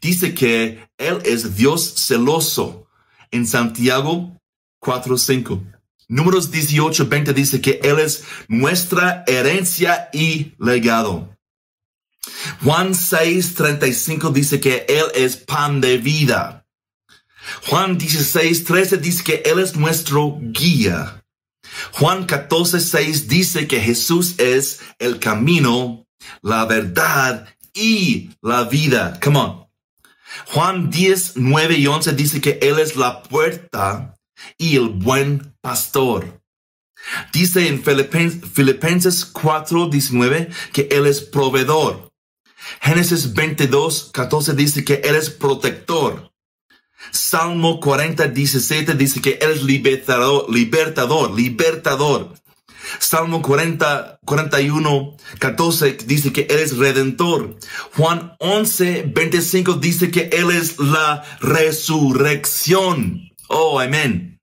Dice 0.00 0.34
que 0.34 0.88
Él 0.98 1.18
es 1.24 1.56
Dios 1.56 1.94
celoso. 1.96 2.86
En 3.30 3.46
Santiago 3.46 4.38
4, 4.80 5.18
5. 5.18 5.62
Números 6.08 6.50
18, 6.50 7.06
20 7.06 7.34
dice 7.34 7.60
que 7.60 7.80
Él 7.82 7.98
es 7.98 8.24
nuestra 8.48 9.24
herencia 9.26 10.08
y 10.12 10.54
legado. 10.58 11.37
Juan 12.62 12.94
6, 12.94 13.54
35 13.54 14.30
dice 14.30 14.60
que 14.60 14.86
Él 14.88 15.06
es 15.14 15.36
pan 15.36 15.80
de 15.80 15.98
vida. 15.98 16.66
Juan 17.66 17.98
16, 17.98 18.64
13 18.64 18.98
dice 18.98 19.24
que 19.24 19.42
Él 19.44 19.58
es 19.58 19.76
nuestro 19.76 20.38
guía. 20.40 21.24
Juan 21.92 22.26
14, 22.26 22.80
6 22.80 23.28
dice 23.28 23.66
que 23.66 23.80
Jesús 23.80 24.34
es 24.38 24.80
el 24.98 25.18
camino, 25.18 26.06
la 26.42 26.64
verdad 26.66 27.48
y 27.74 28.30
la 28.42 28.64
vida. 28.64 29.18
Come 29.22 29.38
on. 29.38 29.68
Juan 30.46 30.90
10, 30.90 31.32
9 31.36 31.74
y 31.78 31.86
11 31.86 32.12
dice 32.12 32.40
que 32.40 32.58
Él 32.62 32.78
es 32.78 32.96
la 32.96 33.22
puerta 33.22 34.14
y 34.56 34.76
el 34.76 34.88
buen 34.88 35.54
pastor. 35.60 36.40
Dice 37.32 37.68
en 37.68 37.82
Filipenses 37.82 39.24
4, 39.24 39.88
19 39.88 40.50
que 40.72 40.88
Él 40.90 41.06
es 41.06 41.20
proveedor. 41.20 42.07
Génesis 42.80 43.32
22, 43.34 44.10
14 44.12 44.54
dice 44.54 44.84
que 44.84 44.94
Él 45.04 45.14
es 45.14 45.30
protector. 45.30 46.32
Salmo 47.10 47.80
40, 47.80 48.28
17 48.28 48.94
dice 48.94 49.20
que 49.20 49.38
Él 49.40 49.52
es 49.52 49.62
libertador, 49.62 50.50
libertador, 50.50 51.30
libertador. 51.34 52.34
Salmo 52.98 53.42
40, 53.42 54.20
41, 54.24 55.16
14 55.38 55.98
dice 56.06 56.32
que 56.32 56.46
Él 56.50 56.58
es 56.60 56.76
redentor. 56.76 57.56
Juan 57.96 58.34
11, 58.38 59.10
25 59.14 59.74
dice 59.74 60.10
que 60.10 60.30
Él 60.32 60.50
es 60.50 60.78
la 60.78 61.22
resurrección. 61.40 63.30
Oh, 63.48 63.78
amén. 63.80 64.40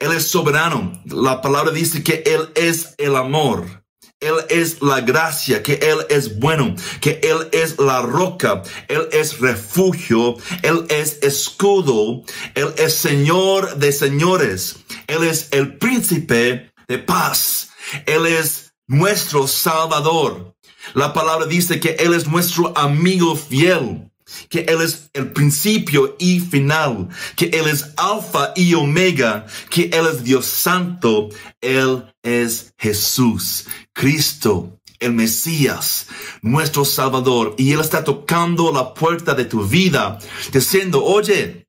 Él 0.00 0.12
es 0.12 0.28
soberano. 0.28 0.92
La 1.06 1.40
palabra 1.40 1.72
dice 1.72 2.02
que 2.02 2.22
Él 2.26 2.50
es 2.54 2.94
el 2.98 3.16
amor. 3.16 3.84
Él 4.20 4.34
es 4.48 4.82
la 4.82 5.00
gracia, 5.00 5.62
que 5.62 5.74
Él 5.74 5.98
es 6.08 6.40
bueno, 6.40 6.74
que 7.00 7.20
Él 7.22 7.48
es 7.52 7.78
la 7.78 8.02
roca, 8.02 8.62
Él 8.88 9.08
es 9.12 9.38
refugio, 9.38 10.36
Él 10.62 10.86
es 10.88 11.18
escudo, 11.22 12.24
Él 12.54 12.74
es 12.78 12.94
Señor 12.94 13.76
de 13.76 13.92
señores, 13.92 14.80
Él 15.06 15.22
es 15.22 15.48
el 15.52 15.78
príncipe 15.78 16.72
de 16.88 16.98
paz, 16.98 17.70
Él 18.06 18.26
es 18.26 18.72
nuestro 18.88 19.46
Salvador. 19.46 20.52
La 20.94 21.12
palabra 21.12 21.46
dice 21.46 21.78
que 21.78 21.90
Él 22.00 22.12
es 22.12 22.26
nuestro 22.26 22.76
amigo 22.76 23.36
fiel 23.36 24.10
que 24.48 24.60
Él 24.60 24.82
es 24.82 25.10
el 25.12 25.32
principio 25.32 26.16
y 26.18 26.40
final, 26.40 27.08
que 27.36 27.46
Él 27.46 27.68
es 27.68 27.92
alfa 27.96 28.52
y 28.56 28.74
omega, 28.74 29.46
que 29.70 29.90
Él 29.92 30.06
es 30.06 30.24
Dios 30.24 30.46
santo, 30.46 31.28
Él 31.60 32.04
es 32.22 32.74
Jesús, 32.78 33.66
Cristo, 33.92 34.78
el 35.00 35.12
Mesías, 35.12 36.06
nuestro 36.42 36.84
Salvador, 36.84 37.54
y 37.58 37.72
Él 37.72 37.80
está 37.80 38.04
tocando 38.04 38.72
la 38.72 38.94
puerta 38.94 39.34
de 39.34 39.44
tu 39.44 39.66
vida, 39.66 40.18
diciendo, 40.52 41.04
oye, 41.04 41.68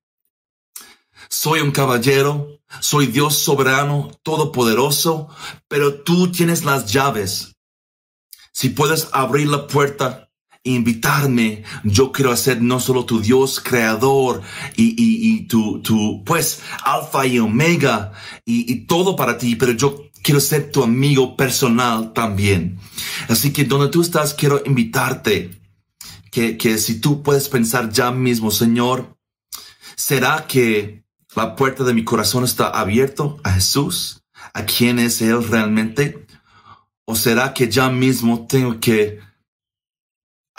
soy 1.29 1.61
un 1.61 1.71
caballero, 1.71 2.59
soy 2.79 3.07
Dios 3.07 3.37
soberano, 3.37 4.11
todopoderoso, 4.23 5.29
pero 5.67 6.01
tú 6.01 6.31
tienes 6.31 6.65
las 6.65 6.91
llaves. 6.91 7.55
Si 8.51 8.69
puedes 8.69 9.09
abrir 9.11 9.47
la 9.47 9.67
puerta, 9.67 10.28
invitarme, 10.63 11.63
yo 11.83 12.11
quiero 12.11 12.35
ser 12.35 12.61
no 12.61 12.79
solo 12.79 13.05
tu 13.05 13.21
Dios 13.21 13.59
creador 13.59 14.41
y, 14.75 14.93
y, 14.97 15.47
tu, 15.47 15.81
tu, 15.81 16.23
pues, 16.25 16.61
alfa 16.83 17.25
y 17.25 17.39
omega 17.39 18.11
y, 18.45 18.71
y 18.71 18.85
todo 18.85 19.15
para 19.15 19.37
ti, 19.37 19.55
pero 19.55 19.71
yo 19.71 20.09
quiero 20.21 20.39
ser 20.39 20.71
tu 20.71 20.83
amigo 20.83 21.35
personal 21.37 22.13
también. 22.13 22.77
Así 23.27 23.53
que 23.53 23.63
donde 23.63 23.89
tú 23.89 24.01
estás, 24.01 24.33
quiero 24.33 24.61
invitarte 24.65 25.51
que, 26.31 26.57
que 26.57 26.77
si 26.77 26.99
tú 26.99 27.23
puedes 27.23 27.49
pensar 27.49 27.89
ya 27.89 28.11
mismo, 28.11 28.51
Señor, 28.51 29.17
¿será 29.95 30.45
que 30.47 31.03
la 31.35 31.55
puerta 31.55 31.83
de 31.83 31.93
mi 31.93 32.03
corazón 32.03 32.43
está 32.43 32.67
abierto 32.67 33.39
a 33.43 33.53
Jesús? 33.53 34.23
¿A 34.53 34.65
quién 34.65 34.99
es 34.99 35.21
Él 35.21 35.47
realmente? 35.47 36.25
¿O 37.05 37.15
será 37.15 37.53
que 37.53 37.69
ya 37.69 37.89
mismo 37.89 38.45
tengo 38.47 38.79
que 38.79 39.19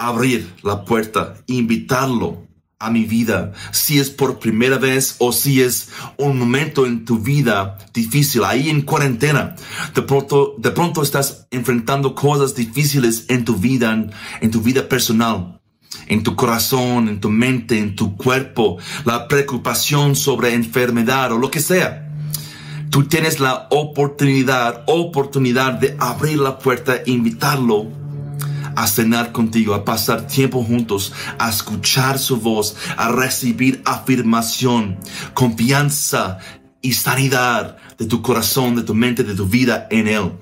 abrir 0.09 0.53
la 0.63 0.85
puerta, 0.85 1.35
invitarlo 1.47 2.47
a 2.79 2.91
mi 2.91 3.05
vida, 3.05 3.53
si 3.73 3.99
es 3.99 4.09
por 4.09 4.39
primera 4.39 4.79
vez 4.79 5.17
o 5.19 5.33
si 5.33 5.61
es 5.61 5.91
un 6.17 6.39
momento 6.39 6.87
en 6.87 7.05
tu 7.05 7.19
vida 7.19 7.77
difícil, 7.93 8.43
ahí 8.45 8.71
en 8.71 8.81
cuarentena, 8.81 9.55
de 9.95 10.01
pronto, 10.01 10.55
de 10.57 10.71
pronto 10.71 11.03
estás 11.03 11.47
enfrentando 11.51 12.15
cosas 12.15 12.55
difíciles 12.55 13.27
en 13.29 13.45
tu 13.45 13.57
vida, 13.57 13.93
en, 14.41 14.51
tu 14.51 14.63
vida 14.63 14.89
personal, 14.89 15.61
en 16.07 16.23
tu 16.23 16.35
corazón, 16.35 17.09
en 17.09 17.21
tu 17.21 17.29
mente, 17.29 17.79
en 17.79 17.95
tu 17.95 18.17
cuerpo, 18.17 18.79
la 19.05 19.29
preocupación 19.29 20.17
sobre 20.17 20.55
enfermedad 20.55 21.33
o 21.33 21.39
lo 21.39 21.51
que 21.51 21.61
sea. 21.61 22.07
tú 22.89 23.05
tienes 23.05 23.39
la 23.39 23.69
oportunidad, 23.71 24.85
oportunidad 24.87 25.75
de 25.75 25.97
abrir 26.01 26.39
la 26.39 26.59
puerta 26.59 27.03
invitarlo 27.05 28.00
a 28.81 28.87
cenar 28.87 29.31
contigo, 29.33 29.75
a 29.75 29.85
pasar 29.85 30.27
tiempo 30.27 30.65
juntos, 30.65 31.13
a 31.39 31.51
escuchar 31.51 32.19
su 32.19 32.39
voz, 32.39 32.77
a 32.97 33.11
recibir 33.11 33.83
afirmación, 33.85 34.99
confianza 35.35 36.39
y 36.81 36.95
sanidad 36.95 37.77
de 37.99 38.07
tu 38.07 38.23
corazón, 38.23 38.77
de 38.77 38.83
tu 38.83 38.95
mente, 38.95 39.23
de 39.23 39.35
tu 39.35 39.45
vida 39.45 39.87
en 39.91 40.09
Él. 40.09 40.33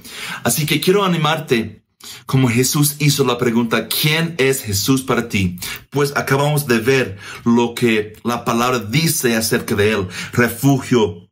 Así 0.44 0.66
que 0.66 0.80
quiero 0.80 1.04
animarte 1.04 1.82
como 2.26 2.48
Jesús 2.48 2.94
hizo 3.00 3.24
la 3.24 3.38
pregunta, 3.38 3.88
¿quién 3.88 4.36
es 4.38 4.62
Jesús 4.62 5.02
para 5.02 5.28
ti? 5.28 5.58
Pues 5.90 6.16
acabamos 6.16 6.68
de 6.68 6.78
ver 6.78 7.18
lo 7.44 7.74
que 7.74 8.12
la 8.22 8.44
palabra 8.44 8.78
dice 8.78 9.34
acerca 9.34 9.74
de 9.74 9.94
Él. 9.94 10.08
Refugio, 10.32 11.27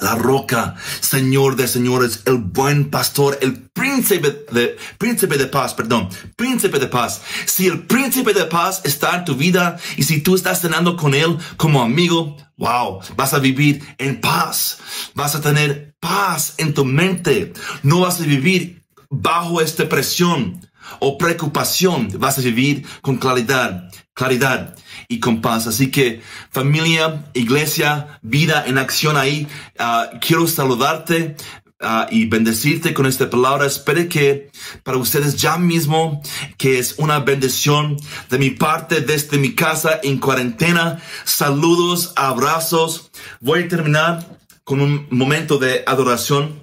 la 0.00 0.14
roca, 0.14 0.74
Señor 1.00 1.56
de 1.56 1.68
señores, 1.68 2.22
el 2.24 2.38
buen 2.38 2.90
pastor, 2.90 3.38
el 3.42 3.54
príncipe 3.54 4.44
de, 4.50 4.76
príncipe 4.98 5.36
de 5.36 5.46
paz, 5.46 5.74
perdón, 5.74 6.08
príncipe 6.36 6.78
de 6.78 6.86
paz. 6.86 7.22
Si 7.46 7.66
el 7.66 7.82
príncipe 7.82 8.32
de 8.32 8.46
paz 8.46 8.80
está 8.84 9.16
en 9.16 9.24
tu 9.24 9.34
vida 9.34 9.76
y 9.96 10.04
si 10.04 10.20
tú 10.22 10.34
estás 10.34 10.62
cenando 10.62 10.96
con 10.96 11.14
él 11.14 11.36
como 11.56 11.82
amigo, 11.82 12.36
wow, 12.56 13.00
vas 13.16 13.34
a 13.34 13.38
vivir 13.38 13.82
en 13.98 14.20
paz. 14.20 14.78
Vas 15.14 15.34
a 15.34 15.42
tener 15.42 15.94
paz 16.00 16.54
en 16.56 16.72
tu 16.72 16.84
mente. 16.84 17.52
No 17.82 18.00
vas 18.00 18.20
a 18.20 18.24
vivir 18.24 18.82
bajo 19.10 19.60
esta 19.60 19.88
presión 19.88 20.66
o 21.00 21.18
preocupación. 21.18 22.08
Vas 22.18 22.38
a 22.38 22.42
vivir 22.42 22.86
con 23.02 23.18
claridad, 23.18 23.90
claridad 24.14 24.74
y 25.12 25.20
con 25.20 25.42
paz. 25.42 25.66
Así 25.66 25.90
que 25.90 26.22
familia, 26.50 27.26
iglesia, 27.34 28.18
vida 28.22 28.64
en 28.66 28.78
acción 28.78 29.16
ahí, 29.16 29.46
ah, 29.78 30.10
quiero 30.20 30.46
saludarte. 30.46 31.36
Ah, 31.84 32.06
y 32.12 32.26
bendecirte 32.26 32.94
con 32.94 33.06
esta 33.06 33.28
palabra. 33.28 33.66
Espero 33.66 34.08
que 34.08 34.52
para 34.84 34.98
ustedes 34.98 35.34
ya 35.34 35.58
mismo, 35.58 36.22
que 36.56 36.78
es 36.78 36.94
una 36.96 37.18
bendición 37.18 37.96
de 38.30 38.38
mi 38.38 38.50
parte 38.50 39.00
desde 39.00 39.36
mi 39.36 39.56
casa 39.56 39.98
en 40.04 40.18
cuarentena. 40.18 41.02
Saludos, 41.24 42.12
abrazos. 42.14 43.10
Voy 43.40 43.64
a 43.64 43.68
terminar 43.68 44.38
con 44.62 44.80
un 44.80 45.08
momento 45.10 45.58
de 45.58 45.82
adoración 45.84 46.62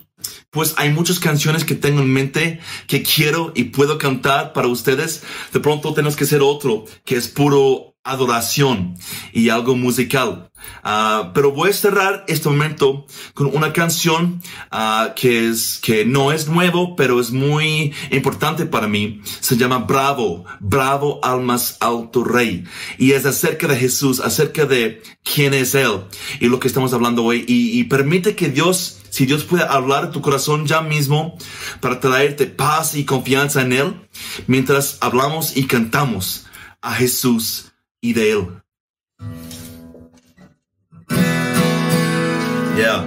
pues 0.51 0.73
hay 0.77 0.89
muchas 0.91 1.19
canciones 1.19 1.63
que 1.63 1.75
tengo 1.75 2.01
en 2.01 2.11
mente 2.11 2.59
que 2.87 3.03
quiero 3.03 3.51
y 3.55 3.65
puedo 3.65 3.97
cantar 3.97 4.53
para 4.53 4.67
ustedes. 4.67 5.21
De 5.53 5.59
pronto 5.59 5.93
tenemos 5.93 6.15
que 6.15 6.23
hacer 6.23 6.41
otro 6.41 6.85
que 7.05 7.15
es 7.15 7.27
puro 7.27 7.88
adoración 8.03 8.95
y 9.33 9.49
algo 9.49 9.75
musical. 9.75 10.49
Ah, 10.83 11.31
pero 11.33 11.51
voy 11.51 11.69
a 11.69 11.73
cerrar 11.73 12.25
este 12.27 12.49
momento 12.49 13.05
con 13.33 13.47
una 13.47 13.73
canción 13.73 14.41
uh, 14.71 15.13
que 15.15 15.49
es 15.49 15.79
que 15.81 16.05
no 16.05 16.31
es 16.31 16.47
nuevo, 16.47 16.95
pero 16.95 17.19
es 17.19 17.31
muy 17.31 17.93
importante 18.11 18.65
para 18.65 18.87
mí. 18.87 19.21
Se 19.39 19.57
llama 19.57 19.79
Bravo, 19.79 20.45
Bravo 20.59 21.19
al 21.23 21.41
más 21.41 21.77
alto 21.79 22.23
rey. 22.23 22.63
Y 22.97 23.11
es 23.11 23.25
acerca 23.25 23.67
de 23.67 23.75
Jesús, 23.77 24.19
acerca 24.19 24.65
de 24.65 25.01
quién 25.23 25.53
es 25.53 25.75
Él 25.75 26.01
y 26.39 26.47
lo 26.47 26.59
que 26.59 26.67
estamos 26.67 26.93
hablando 26.93 27.23
hoy. 27.23 27.45
Y, 27.47 27.79
y 27.79 27.83
permite 27.85 28.35
que 28.35 28.49
Dios, 28.49 28.99
si 29.09 29.25
Dios 29.25 29.43
puede 29.43 29.63
hablar 29.63 30.11
tu 30.11 30.21
corazón 30.21 30.65
ya 30.65 30.81
mismo 30.81 31.37
para 31.79 31.99
traerte 31.99 32.47
paz 32.47 32.95
y 32.95 33.05
confianza 33.05 33.61
en 33.61 33.73
Él, 33.73 33.95
mientras 34.47 34.97
hablamos 35.01 35.55
y 35.55 35.65
cantamos 35.65 36.45
a 36.81 36.93
Jesús 36.93 37.68
y 38.01 38.13
de 38.13 38.31
él. 38.31 38.47
Yeah. 42.75 43.05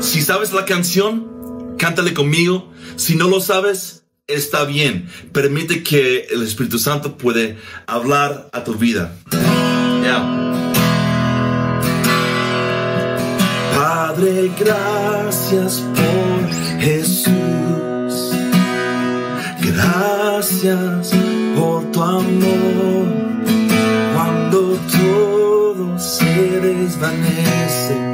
Si 0.00 0.22
sabes 0.22 0.52
la 0.52 0.64
canción, 0.64 1.76
cántale 1.78 2.14
conmigo. 2.14 2.72
Si 2.96 3.14
no 3.14 3.28
lo 3.28 3.40
sabes, 3.40 4.04
está 4.26 4.64
bien. 4.64 5.08
Permite 5.32 5.82
que 5.82 6.26
el 6.30 6.42
Espíritu 6.42 6.78
Santo 6.78 7.16
puede 7.16 7.56
hablar 7.86 8.48
a 8.52 8.64
tu 8.64 8.74
vida. 8.74 9.14
Yeah. 10.02 10.44
Padre, 13.76 14.50
gracias 14.58 15.82
por 15.94 16.80
Jesús. 16.80 18.34
Gracias 19.60 21.12
por 21.56 21.90
tu 21.92 22.02
amor 22.02 22.93
desvanece, 27.04 28.13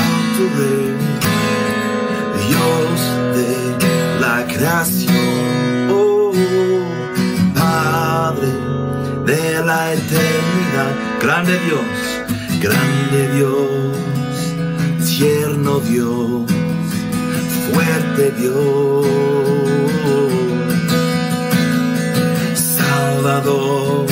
eternidad, 9.93 10.95
grande 11.21 11.59
Dios, 11.59 11.85
grande 12.61 13.29
Dios, 13.35 13.97
tierno 15.05 15.79
Dios, 15.79 16.49
fuerte 17.71 18.31
Dios. 18.39 19.05
Salvador, 22.55 24.05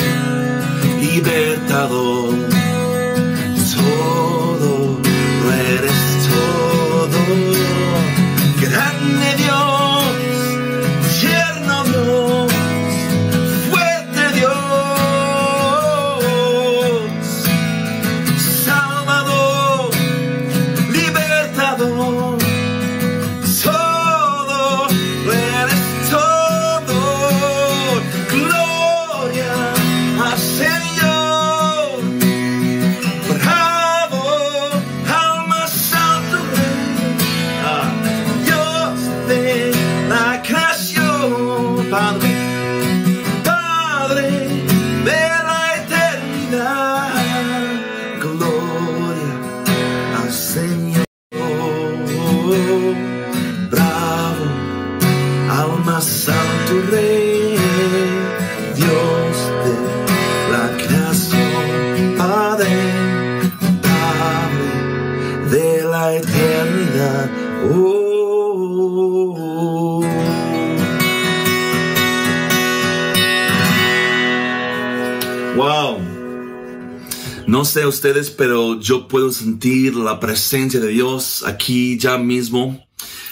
No 77.50 77.64
sé 77.64 77.84
ustedes, 77.84 78.30
pero 78.30 78.78
yo 78.78 79.08
puedo 79.08 79.32
sentir 79.32 79.96
la 79.96 80.20
presencia 80.20 80.78
de 80.78 80.86
Dios 80.86 81.42
aquí 81.44 81.98
ya 81.98 82.16
mismo, 82.16 82.86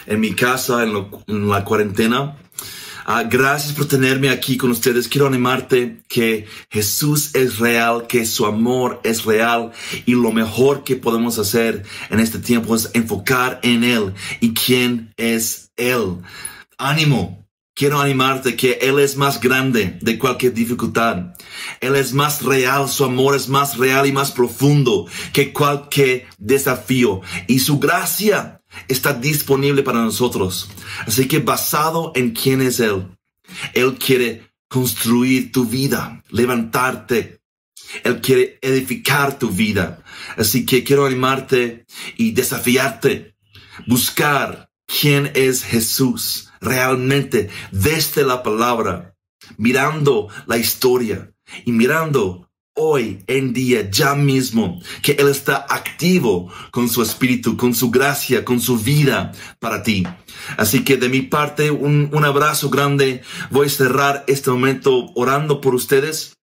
en 0.06 0.18
mi 0.18 0.34
casa, 0.34 0.82
en, 0.82 1.48
la 1.48 1.64
cuarentena. 1.64 2.36
Ah, 3.06 3.22
gracias 3.22 3.74
por 3.74 3.86
tenerme 3.86 4.30
aquí 4.30 4.56
con 4.56 4.72
ustedes. 4.72 5.06
Quiero 5.06 5.28
animarte 5.28 6.02
que 6.08 6.46
Jesús 6.68 7.32
es 7.36 7.60
real, 7.60 8.08
que 8.08 8.26
su 8.26 8.44
amor 8.46 9.00
es 9.04 9.24
real 9.24 9.70
y 10.04 10.14
lo 10.14 10.32
mejor 10.32 10.82
que 10.82 10.96
podemos 10.96 11.38
hacer 11.38 11.84
en 12.10 12.18
este 12.18 12.40
tiempo 12.40 12.74
es 12.74 12.90
enfocar 12.94 13.60
en 13.62 13.84
Él 13.84 14.14
y 14.40 14.52
quién 14.52 15.14
es 15.16 15.70
Él. 15.76 16.16
Ánimo, 16.76 17.47
Quiero 17.78 18.00
animarte 18.00 18.56
que 18.56 18.80
Él 18.82 18.98
es 18.98 19.16
más 19.16 19.40
grande 19.40 19.98
de 20.00 20.18
cualquier 20.18 20.52
dificultad. 20.52 21.36
Él 21.80 21.94
es 21.94 22.12
más 22.12 22.42
real, 22.42 22.88
su 22.88 23.04
amor 23.04 23.36
es 23.36 23.48
más 23.48 23.76
real 23.76 24.04
y 24.04 24.10
más 24.10 24.32
profundo 24.32 25.06
que 25.32 25.52
cualquier 25.52 26.26
desafío. 26.38 27.20
Y 27.46 27.60
su 27.60 27.78
gracia 27.78 28.62
está 28.88 29.12
disponible 29.12 29.84
para 29.84 30.00
nosotros. 30.00 30.68
Así 31.06 31.28
que 31.28 31.38
basado 31.38 32.10
en 32.16 32.32
quién 32.32 32.62
es 32.62 32.80
Él, 32.80 33.16
Él 33.74 33.94
quiere 33.94 34.50
construir 34.66 35.52
tu 35.52 35.64
vida, 35.64 36.24
levantarte. 36.30 37.42
Él 38.02 38.20
quiere 38.20 38.58
edificar 38.60 39.38
tu 39.38 39.50
vida. 39.50 40.02
Así 40.36 40.66
que 40.66 40.82
quiero 40.82 41.06
animarte 41.06 41.86
y 42.16 42.32
desafiarte. 42.32 43.36
Buscar 43.86 44.68
quién 44.84 45.30
es 45.36 45.62
Jesús 45.62 46.47
realmente 46.60 47.48
desde 47.72 48.24
la 48.24 48.42
palabra, 48.42 49.14
mirando 49.56 50.28
la 50.46 50.58
historia 50.58 51.32
y 51.64 51.72
mirando 51.72 52.48
hoy 52.78 53.22
en 53.26 53.52
día, 53.52 53.90
ya 53.90 54.14
mismo, 54.14 54.80
que 55.02 55.12
Él 55.12 55.28
está 55.28 55.66
activo 55.68 56.50
con 56.70 56.88
su 56.88 57.02
espíritu, 57.02 57.56
con 57.56 57.74
su 57.74 57.90
gracia, 57.90 58.44
con 58.44 58.60
su 58.60 58.78
vida 58.78 59.32
para 59.58 59.82
ti. 59.82 60.06
Así 60.56 60.84
que 60.84 60.96
de 60.96 61.08
mi 61.08 61.22
parte, 61.22 61.70
un, 61.70 62.10
un 62.12 62.24
abrazo 62.24 62.70
grande. 62.70 63.22
Voy 63.50 63.66
a 63.66 63.70
cerrar 63.70 64.24
este 64.28 64.50
momento 64.50 65.10
orando 65.14 65.60
por 65.60 65.74
ustedes. 65.74 66.37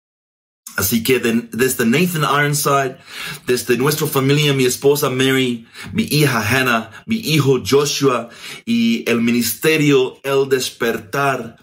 Así 0.75 1.03
que 1.03 1.19
desde 1.19 1.85
Nathan 1.85 2.23
Ironside, 2.23 2.97
desde 3.47 3.77
nuestra 3.77 4.07
familia, 4.07 4.53
mi 4.53 4.65
esposa 4.65 5.09
Mary, 5.09 5.65
mi 5.93 6.03
hija 6.03 6.41
Hannah, 6.41 6.91
mi 7.05 7.15
hijo 7.15 7.61
Joshua 7.65 8.29
y 8.65 9.09
el 9.09 9.21
ministerio 9.21 10.19
El 10.23 10.49
Despertar, 10.49 11.57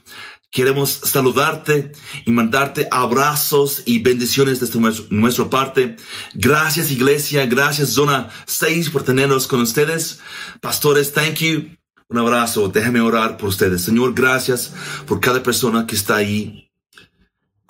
queremos 0.50 0.90
saludarte 0.90 1.92
y 2.24 2.30
mandarte 2.30 2.88
abrazos 2.90 3.82
y 3.84 3.98
bendiciones 3.98 4.60
desde 4.60 4.80
nuestra 5.10 5.50
parte. 5.50 5.96
Gracias 6.32 6.90
iglesia, 6.90 7.44
gracias 7.44 7.90
zona 7.90 8.30
6 8.46 8.90
por 8.90 9.02
tenernos 9.02 9.46
con 9.46 9.60
ustedes. 9.60 10.20
Pastores, 10.62 11.12
thank 11.12 11.36
you. 11.36 11.68
Un 12.08 12.18
abrazo, 12.18 12.68
déjame 12.68 13.00
orar 13.00 13.36
por 13.36 13.50
ustedes. 13.50 13.82
Señor, 13.82 14.14
gracias 14.14 14.72
por 15.06 15.20
cada 15.20 15.42
persona 15.42 15.86
que 15.86 15.96
está 15.96 16.16
ahí 16.16 16.71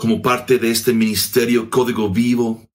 como 0.02 0.20
parte 0.20 0.58
de 0.58 0.72
este 0.72 0.92
ministerio 0.92 1.70
Código 1.70 2.10
Vivo, 2.10 2.68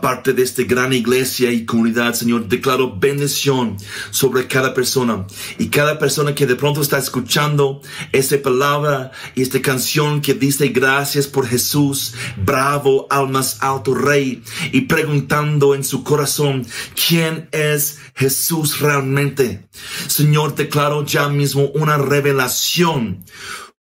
parte 0.00 0.32
de 0.32 0.44
esta 0.44 0.62
gran 0.62 0.92
iglesia 0.92 1.50
y 1.50 1.64
comunidad, 1.64 2.14
Señor, 2.14 2.46
declaro 2.46 2.96
bendición 2.96 3.76
sobre 4.12 4.46
cada 4.46 4.72
persona 4.72 5.26
y 5.58 5.66
cada 5.66 5.98
persona 5.98 6.32
que 6.32 6.46
de 6.46 6.54
pronto 6.54 6.80
está 6.80 6.96
escuchando 6.98 7.80
esa 8.12 8.40
palabra 8.40 9.10
y 9.34 9.42
esta 9.42 9.60
canción 9.60 10.20
que 10.20 10.34
dice 10.34 10.68
gracias 10.68 11.26
por 11.26 11.44
Jesús, 11.44 12.14
bravo 12.36 13.08
al 13.10 13.28
más 13.28 13.60
alto 13.60 13.92
rey 13.92 14.44
y 14.70 14.82
preguntando 14.82 15.74
en 15.74 15.82
su 15.82 16.04
corazón 16.04 16.64
quién 17.08 17.48
es 17.50 17.98
Jesús 18.14 18.78
realmente. 18.78 19.66
Señor, 20.06 20.54
declaro 20.54 21.04
ya 21.04 21.28
mismo 21.28 21.64
una 21.74 21.98
revelación 21.98 23.24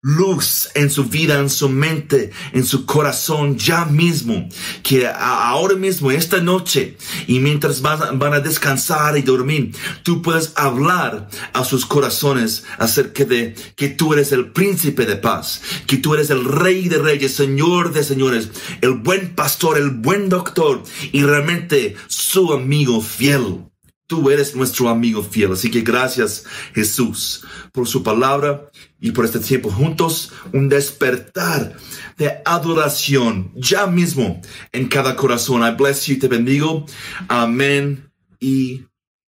luz 0.03 0.71
en 0.75 0.89
su 0.89 1.05
vida, 1.05 1.39
en 1.39 1.51
su 1.51 1.69
mente, 1.69 2.31
en 2.53 2.65
su 2.65 2.87
corazón, 2.87 3.59
ya 3.59 3.85
mismo, 3.85 4.49
que 4.83 5.07
ahora 5.07 5.75
mismo, 5.75 6.11
esta 6.11 6.41
noche, 6.41 6.97
y 7.27 7.39
mientras 7.41 7.83
van 7.83 8.33
a 8.33 8.41
descansar 8.41 9.19
y 9.19 9.23
dormir, 9.23 9.75
tú 10.03 10.23
puedes 10.23 10.53
hablar 10.57 11.29
a 11.53 11.65
sus 11.65 11.85
corazones 11.85 12.65
acerca 12.79 13.25
de 13.25 13.55
que 13.77 13.89
tú 13.89 14.15
eres 14.15 14.33
el 14.33 14.53
príncipe 14.53 15.05
de 15.05 15.17
paz, 15.17 15.61
que 15.87 15.99
tú 15.99 16.15
eres 16.15 16.31
el 16.31 16.45
rey 16.45 16.89
de 16.89 16.99
reyes, 16.99 17.35
señor 17.35 17.93
de 17.93 18.03
señores, 18.03 18.51
el 18.81 18.93
buen 18.93 19.35
pastor, 19.35 19.77
el 19.77 19.91
buen 19.91 20.31
doctor, 20.31 20.83
y 21.13 21.23
realmente 21.23 21.95
su 22.07 22.53
amigo 22.53 23.03
fiel. 23.03 23.67
Tú 24.07 24.29
eres 24.29 24.57
nuestro 24.57 24.89
amigo 24.89 25.23
fiel. 25.23 25.53
Así 25.53 25.71
que 25.71 25.83
gracias 25.83 26.45
Jesús 26.75 27.45
por 27.73 27.87
su 27.87 28.03
palabra 28.03 28.69
y 29.01 29.13
por 29.13 29.25
este 29.25 29.41
tiempo 29.41 29.71
juntos. 29.71 30.33
Un 30.53 30.69
despertar 30.69 31.77
de 32.17 32.41
adoración 32.45 33.53
ya 33.55 33.87
mismo 33.87 34.41
en 34.73 34.89
cada 34.89 35.17
corazón. 35.17 35.63
I 35.67 35.75
bless 35.75 36.07
you. 36.07 36.19
Te 36.19 36.29
bendigo. 36.29 36.87
Amén 37.29 38.11
y 38.39 38.85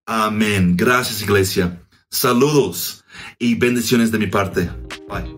amén. 0.06 0.76
Gracias 0.76 1.22
iglesia. 1.22 1.82
Saludos 2.10 3.04
y 3.38 3.54
bendiciones 3.54 4.10
de 4.10 4.18
mi 4.18 4.26
parte. 4.26 4.70
Bye. 5.08 5.36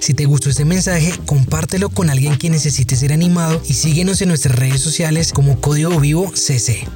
Si 0.00 0.14
te 0.14 0.24
gustó 0.24 0.48
este 0.48 0.64
mensaje, 0.64 1.12
compártelo 1.26 1.90
con 1.90 2.08
alguien 2.08 2.38
que 2.38 2.48
necesite 2.48 2.96
ser 2.96 3.12
animado 3.12 3.60
y 3.68 3.74
síguenos 3.74 4.22
en 4.22 4.28
nuestras 4.28 4.56
redes 4.56 4.80
sociales 4.80 5.32
como 5.32 5.60
Código 5.60 5.98
Vivo 6.00 6.32
CC. 6.34 6.86